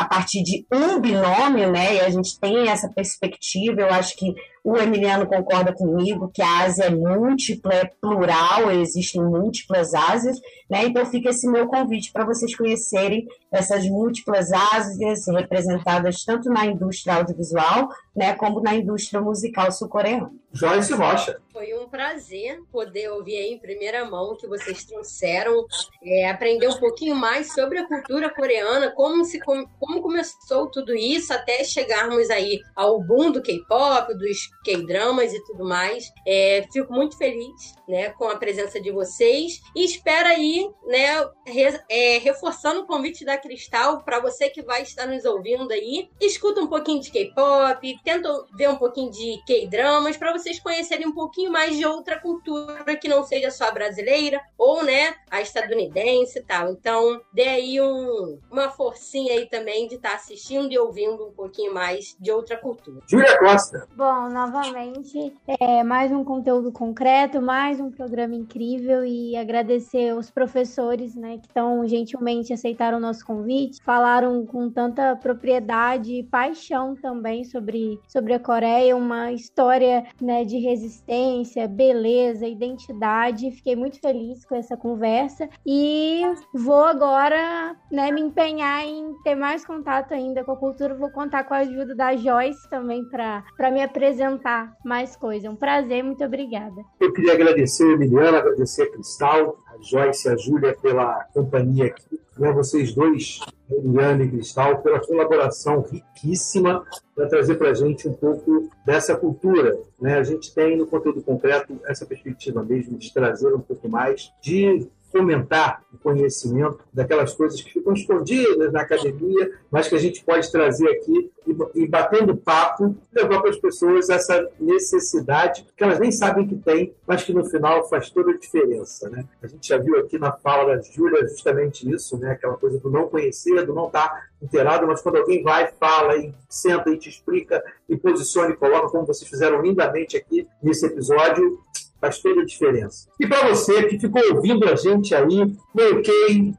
[0.00, 4.34] a partir de um binômio, né, e a gente tem essa perspectiva, eu acho que
[4.62, 10.38] o Emiliano concorda comigo que a Ásia é múltipla, é plural, existem múltiplas Ásias,
[10.68, 10.84] né?
[10.84, 17.16] Então fica esse meu convite para vocês conhecerem essas múltiplas Ásias representadas tanto na indústria
[17.16, 20.30] audiovisual, né, como na indústria musical sul-coreana.
[20.52, 21.40] Joyce Rocha.
[21.52, 25.64] Foi um prazer poder ouvir aí em primeira mão que vocês trouxeram,
[26.02, 30.94] é, aprender um pouquinho mais sobre a cultura coreana, como, se, como, como começou tudo
[30.94, 36.12] isso até chegarmos aí ao boom do K-pop, dos K-dramas e tudo mais.
[36.24, 41.80] É, fico muito feliz né, com a presença de vocês e espero aí, né, re,
[41.88, 46.60] é, reforçando o convite da Cristal para você que vai estar nos ouvindo aí, escuta
[46.60, 51.50] um pouquinho de K-pop, tenta ver um pouquinho de K-dramas para vocês conhecerem um pouquinho
[51.50, 56.42] mais de outra cultura que não seja só a brasileira ou, né, a estadunidense e
[56.42, 56.70] tal.
[56.70, 61.32] Então, dê aí um, uma forcinha aí também de estar tá assistindo e ouvindo um
[61.32, 63.00] pouquinho mais de outra cultura.
[63.06, 63.88] Júlia Costa.
[63.96, 71.14] Bom, novamente, é, mais um conteúdo concreto, mais um programa incrível e agradecer os professores,
[71.14, 77.44] né, que tão gentilmente aceitaram o nosso convite, falaram com tanta propriedade e paixão também
[77.44, 83.50] sobre, sobre a Coreia, uma história, né, de resistência, beleza, identidade.
[83.50, 86.22] Fiquei muito feliz com essa conversa e
[86.54, 90.94] vou agora, né, me empenhar em ter mais contato ainda com a cultura.
[90.94, 95.50] Vou contar com a ajuda da Joyce também para me apresentar mais coisa.
[95.50, 96.82] Um prazer, muito obrigada.
[96.98, 101.86] Eu queria agradecer a Emiliana, agradecer a Cristal, a Joyce e a Júlia pela companhia
[101.86, 103.40] aqui, e a vocês dois,
[103.70, 106.84] Emiliana e Cristal, pela colaboração riquíssima
[107.14, 109.78] para trazer para a gente um pouco dessa cultura.
[110.00, 110.18] Né?
[110.18, 114.88] A gente tem no conteúdo concreto essa perspectiva mesmo de trazer um pouco mais de
[115.10, 120.50] fomentar o conhecimento daquelas coisas que ficam escondidas na academia, mas que a gente pode
[120.50, 126.12] trazer aqui e, e batendo papo, levar para as pessoas essa necessidade que elas nem
[126.12, 129.08] sabem que tem, mas que no final faz toda a diferença.
[129.10, 129.24] Né?
[129.42, 132.32] A gente já viu aqui na fala da Júlia justamente isso, né?
[132.32, 136.32] aquela coisa do não conhecer, do não estar inteirado, mas quando alguém vai, fala e
[136.48, 141.60] senta e te explica e posiciona e coloca, como vocês fizeram lindamente aqui nesse episódio,
[142.00, 143.08] faz toda a diferença.
[143.18, 146.54] E para você que ficou ouvindo a gente aí, meio Kay,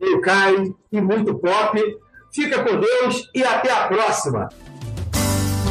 [0.00, 1.80] meio Kai e muito pop,
[2.34, 4.48] fica com Deus e até a próxima!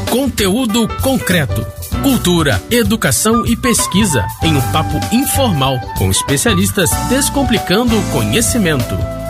[0.09, 1.65] Conteúdo concreto.
[2.03, 9.22] Cultura, educação e pesquisa em um papo informal com especialistas descomplicando o conhecimento.